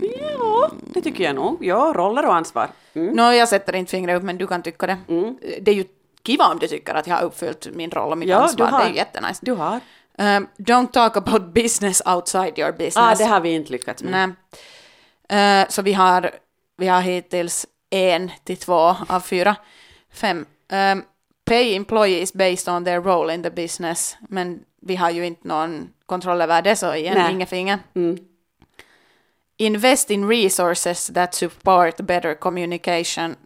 Ja, 0.00 0.70
det 0.94 1.00
tycker 1.02 1.24
jag 1.24 1.34
nog. 1.34 1.64
Ja, 1.64 1.92
roller 1.96 2.26
och 2.26 2.34
ansvar. 2.34 2.68
Mm. 2.94 3.14
Nå, 3.16 3.32
jag 3.32 3.48
sätter 3.48 3.74
inte 3.74 3.90
fingret 3.90 4.16
upp, 4.16 4.22
men 4.22 4.38
du 4.38 4.46
kan 4.46 4.62
tycka 4.62 4.86
det. 4.86 4.98
Det 5.60 5.70
är 5.70 5.74
ju 5.74 5.84
kiva 6.22 6.48
om 6.48 6.58
du 6.58 6.66
tycker 6.68 6.94
att 6.94 7.06
jag 7.06 7.14
har 7.16 7.22
uppfyllt 7.22 7.68
min 7.72 7.90
roll 7.90 8.12
och 8.12 8.18
mitt 8.18 8.28
Ja, 8.28 8.36
ansvar. 8.36 8.66
du 8.66 8.72
har. 8.72 8.78
Det 8.80 8.84
är 8.86 8.88
ju 8.90 8.96
jättenice. 8.96 9.38
Du 9.42 9.52
har. 9.52 9.80
Um, 10.18 10.48
don't 10.58 10.90
talk 10.90 11.16
about 11.16 11.54
business 11.54 12.02
outside 12.06 12.58
your 12.58 12.72
business. 12.72 12.96
Ah, 12.96 13.14
det 13.14 13.24
har 13.24 13.40
vi 13.40 13.50
inte 13.54 13.72
lyckats 13.72 14.02
med. 14.02 14.34
Nej. 15.28 15.60
Eh, 15.60 15.68
så 15.68 15.82
vi 15.82 15.92
har, 15.92 16.30
vi 16.76 16.86
har 16.88 17.00
hittills 17.00 17.66
en 17.94 18.30
till 18.44 18.56
två 18.56 18.96
av 19.08 19.20
fyra. 19.20 19.56
Fem. 20.12 20.46
Um, 20.72 21.04
pay 21.44 21.74
employees 21.74 22.32
based 22.32 22.74
on 22.74 22.84
their 22.84 23.00
role 23.00 23.34
in 23.34 23.42
the 23.42 23.50
business. 23.50 24.16
Men 24.28 24.60
vi 24.80 24.96
har 24.96 25.10
ju 25.10 25.26
inte 25.26 25.48
någon 25.48 25.88
kontroll 26.06 26.40
över 26.40 26.62
det, 26.62 26.76
så 26.76 26.94
igen, 26.94 27.14
Nej. 27.18 27.32
inga 27.32 27.46
finger. 27.46 27.78
Mm. 27.94 28.18
Invest 29.56 30.10
in 30.10 30.28
resources 30.28 31.06
that 31.14 31.34
support 31.34 31.96
better 31.96 32.34
communication. 32.34 33.36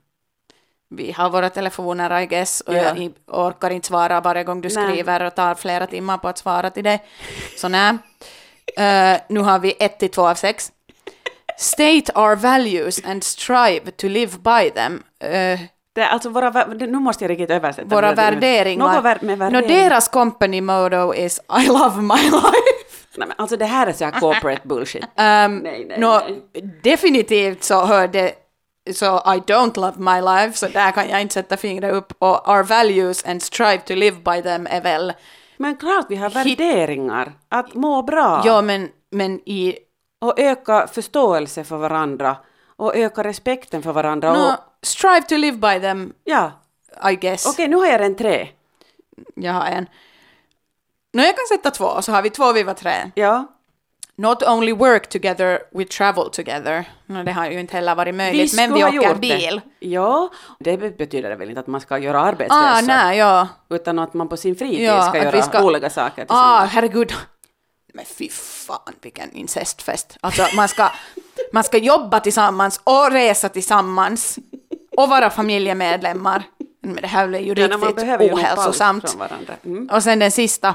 Vi 0.91 1.13
har 1.13 1.31
våra 1.31 1.51
telefoner, 1.51 2.21
I 2.21 2.27
guess, 2.27 2.61
och 2.61 2.75
Ja. 2.75 2.83
jag 2.83 3.13
orkar 3.27 3.71
inte 3.71 3.87
svara 3.89 4.21
varje 4.21 4.45
gång 4.45 4.61
du 4.61 4.71
skriver 4.71 5.23
och 5.23 5.35
tar 5.35 5.55
flera 5.55 5.87
timmar 5.87 6.19
på 6.19 6.29
att 6.29 6.39
svara 6.39 6.71
till 6.71 6.85
dig. 6.85 7.05
Så 7.57 7.69
nej. 7.69 7.99
Eh, 8.77 9.21
nu 9.29 9.41
har 9.41 9.59
vi 9.59 9.75
ett 9.79 9.99
till 9.99 10.11
två 10.11 10.29
av 10.29 10.35
sex. 10.35 10.73
State 11.59 12.13
our 12.15 12.37
values 12.37 13.01
and 13.05 13.25
strive 13.25 13.91
to 13.97 14.07
live 14.09 14.39
by 14.39 14.71
them. 14.71 15.03
Eh, 15.21 15.61
Det 15.95 16.05
alltså 16.07 16.29
våra, 16.29 16.67
nu 16.67 16.99
måste 16.99 17.25
jag 17.25 17.31
riktigt 17.31 17.51
översätta. 17.51 17.89
Våra 17.89 18.15
värderingar. 18.15 18.95
Något 18.95 19.05
vär, 19.05 19.19
med 19.21 19.39
värdering. 19.39 19.69
deras 19.69 20.09
company 20.09 20.61
motto 20.61 21.15
is 21.15 21.41
I 21.65 21.67
love 21.67 22.03
my 22.03 22.23
life. 22.31 23.07
Nej, 23.17 23.29
men 23.29 23.33
alltså 23.39 23.57
det 23.57 23.65
här 23.65 23.87
är 23.87 23.93
så 23.93 24.05
här 24.05 24.21
corporate 24.21 24.61
bullshit. 24.65 25.03
Um, 25.03 25.09
Nej, 25.17 25.85
nej, 25.89 25.99
nå, 25.99 26.21
nej. 26.53 26.63
Definitivt 26.83 27.65
så 27.65 27.85
hör 27.87 28.09
det 28.09 28.33
så 28.95 29.07
I 29.17 29.39
don't 29.53 29.77
love 29.81 29.95
my 29.99 30.21
life, 30.21 30.59
så 30.59 30.69
där 30.69 30.91
kan 30.91 31.09
jag 31.09 31.21
inte 31.21 31.35
sätta 31.35 31.57
fingret 31.57 31.93
upp. 31.93 32.13
Och 32.19 32.49
our 32.49 32.63
values 32.63 33.25
and 33.25 33.43
strive 33.43 33.79
to 33.79 33.95
live 33.95 34.17
by 34.17 34.43
them 34.43 34.67
är 34.71 34.81
väl, 34.81 35.13
Men 35.57 35.77
klart 35.77 36.07
vi 36.09 36.17
har 36.17 36.31
värderingar. 36.31 37.33
Att 37.49 37.75
må 37.75 38.03
bra. 38.03 38.43
ja 38.45 38.63
men, 38.63 38.89
men 39.11 39.41
i, 39.49 39.79
Och 40.21 40.39
öka 40.41 40.87
förståelse 40.87 41.65
för 41.65 41.77
varandra. 41.77 42.37
Och 42.77 42.97
öka 42.97 43.25
respekten 43.25 43.83
för 43.83 43.93
varandra. 43.93 44.33
nå, 44.33 44.49
Och, 44.49 44.55
strive 44.87 45.23
to 45.23 45.35
live 45.37 45.57
by 45.57 45.81
them, 45.81 46.13
ja, 46.25 46.53
I 47.11 47.15
guess. 47.17 47.47
okej 47.47 47.69
nu 47.69 47.77
har 47.77 47.87
jag 47.87 48.01
en 48.05 48.15
tre. 48.17 48.49
Jag 49.35 49.53
har 49.53 49.67
en. 49.67 49.87
Nå, 51.13 51.23
jag 51.23 51.37
kan 51.37 51.47
sätta 51.49 51.71
två, 51.71 52.03
så 52.03 52.13
har 52.13 52.23
vi 52.23 52.31
två, 52.31 52.53
vi 52.53 52.63
var 52.63 52.75
tre. 52.75 53.11
Ja. 53.15 53.47
Not 54.17 54.43
only 54.43 54.73
work 54.73 55.09
together, 55.09 55.61
we 55.73 55.85
travel 55.85 56.31
together. 56.31 56.85
Nå, 57.07 57.23
det 57.23 57.33
har 57.33 57.47
ju 57.47 57.61
inte 57.61 57.77
heller 57.77 57.95
varit 57.95 58.15
möjligt, 58.15 58.55
men 58.57 58.75
vi 58.75 58.81
skulle 58.81 58.85
ha 58.85 58.99
åker 58.99 59.09
gjort 59.11 59.21
bil. 59.21 59.61
Det. 59.81 59.87
Ja, 59.87 60.29
det 60.61 60.77
betyder 60.99 61.37
väl 61.37 61.49
inte 61.49 61.61
att 61.61 61.67
man 61.67 61.81
ska 61.81 61.99
göra 61.99 62.21
Ah, 62.21 62.25
arbetsresor. 62.25 62.87
nej, 62.87 63.19
ja. 63.19 63.49
Utan 63.71 63.99
att 63.99 64.15
man 64.15 64.29
på 64.29 64.37
sin 64.37 64.57
fritid 64.57 64.81
Ja, 64.87 65.03
ska 65.03 65.19
göra 65.19 65.31
vi 65.31 65.43
ska- 65.43 65.65
olika 65.65 65.91
saker 65.91 66.23
Ah, 66.23 66.27
tillsammans. 66.27 66.71
herregud. 66.73 67.13
Men 67.99 68.07
fy 68.07 68.29
fan 68.29 68.95
vilken 69.01 69.33
incestfest. 69.33 70.17
Alltså 70.21 70.47
man 70.57 70.69
ska, 70.69 70.91
man 71.53 71.65
ska 71.65 71.79
jobba 71.79 72.21
tillsammans 72.21 72.81
och 72.85 73.11
resa 73.11 73.49
tillsammans 73.49 74.39
och 74.97 75.09
vara 75.09 75.31
familjemedlemmar. 75.31 76.43
Men 76.81 76.95
det 76.95 77.07
här 77.07 77.29
blir 77.29 77.41
ju 77.41 77.55
Ja, 77.55 77.69
riktigt 77.69 78.33
ohälsosamt. 78.33 79.17
Mm. 79.65 79.89
Och 79.93 80.03
sen 80.03 80.19
den 80.19 80.31
sista. 80.31 80.75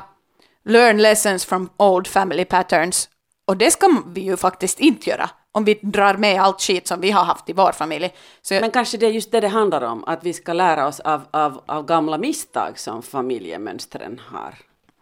Learn 0.65 0.97
lessons 0.97 1.45
from 1.45 1.69
old 1.77 2.07
family 2.07 2.45
patterns. 2.45 3.09
Och 3.45 3.57
det 3.57 3.71
ska 3.71 4.03
vi 4.07 4.21
ju 4.21 4.37
faktiskt 4.37 4.79
inte 4.79 5.09
göra 5.09 5.29
om 5.51 5.63
vi 5.63 5.79
drar 5.81 6.13
med 6.13 6.41
allt 6.41 6.61
skit 6.61 6.87
som 6.87 7.01
vi 7.01 7.11
har 7.11 7.23
haft 7.23 7.49
i 7.49 7.53
vår 7.53 7.71
familj. 7.71 8.13
Så 8.41 8.53
Men 8.53 8.71
kanske 8.71 8.97
det 8.97 9.05
är 9.05 9.11
just 9.11 9.31
det 9.31 9.39
det 9.39 9.47
handlar 9.47 9.81
om, 9.81 10.03
att 10.03 10.23
vi 10.23 10.33
ska 10.33 10.53
lära 10.53 10.87
oss 10.87 10.99
av, 10.99 11.21
av, 11.31 11.61
av 11.65 11.85
gamla 11.85 12.17
misstag 12.17 12.79
som 12.79 13.01
familjemönstren 13.01 14.21
har. 14.27 14.55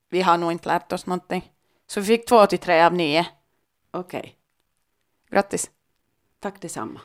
vi 0.10 0.22
har 0.22 0.38
nog 0.38 0.52
inte 0.52 0.70
lärt 0.70 0.92
oss 0.92 1.06
någonting. 1.06 1.52
Så 1.91 1.99
vi 1.99 2.06
fick 2.06 2.25
två 2.25 2.45
till 2.45 2.60
tre 2.60 2.84
av 2.84 2.93
nio. 2.93 3.27
Okej, 3.91 4.36
Grattis. 5.30 5.69
tack 6.39 6.62
detsamma. 6.62 7.01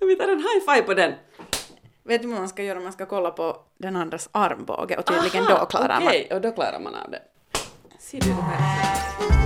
Vi 0.00 0.16
tar 0.16 0.28
en 0.28 0.38
high 0.38 0.74
five 0.74 0.82
på 0.86 0.94
den. 0.94 1.14
Vet 2.02 2.22
du 2.22 2.28
vad 2.28 2.38
man 2.38 2.48
ska 2.48 2.62
göra? 2.62 2.80
Man 2.80 2.92
ska 2.92 3.06
kolla 3.06 3.30
på 3.30 3.56
den 3.78 3.96
andras 3.96 4.28
armbåge 4.32 4.96
och 4.96 5.06
tydligen 5.06 5.44
Aha, 5.44 5.58
då 5.58 5.66
klarar 5.66 6.00
man. 6.00 6.06
Okej, 6.06 6.28
och 6.32 6.40
då 6.40 6.52
klarar 6.52 6.80
man 6.80 6.94
av 6.94 7.10
det. 7.10 7.22
Ser 7.98 8.20
du 8.20 8.28
det 8.28 8.34
här? 8.34 9.45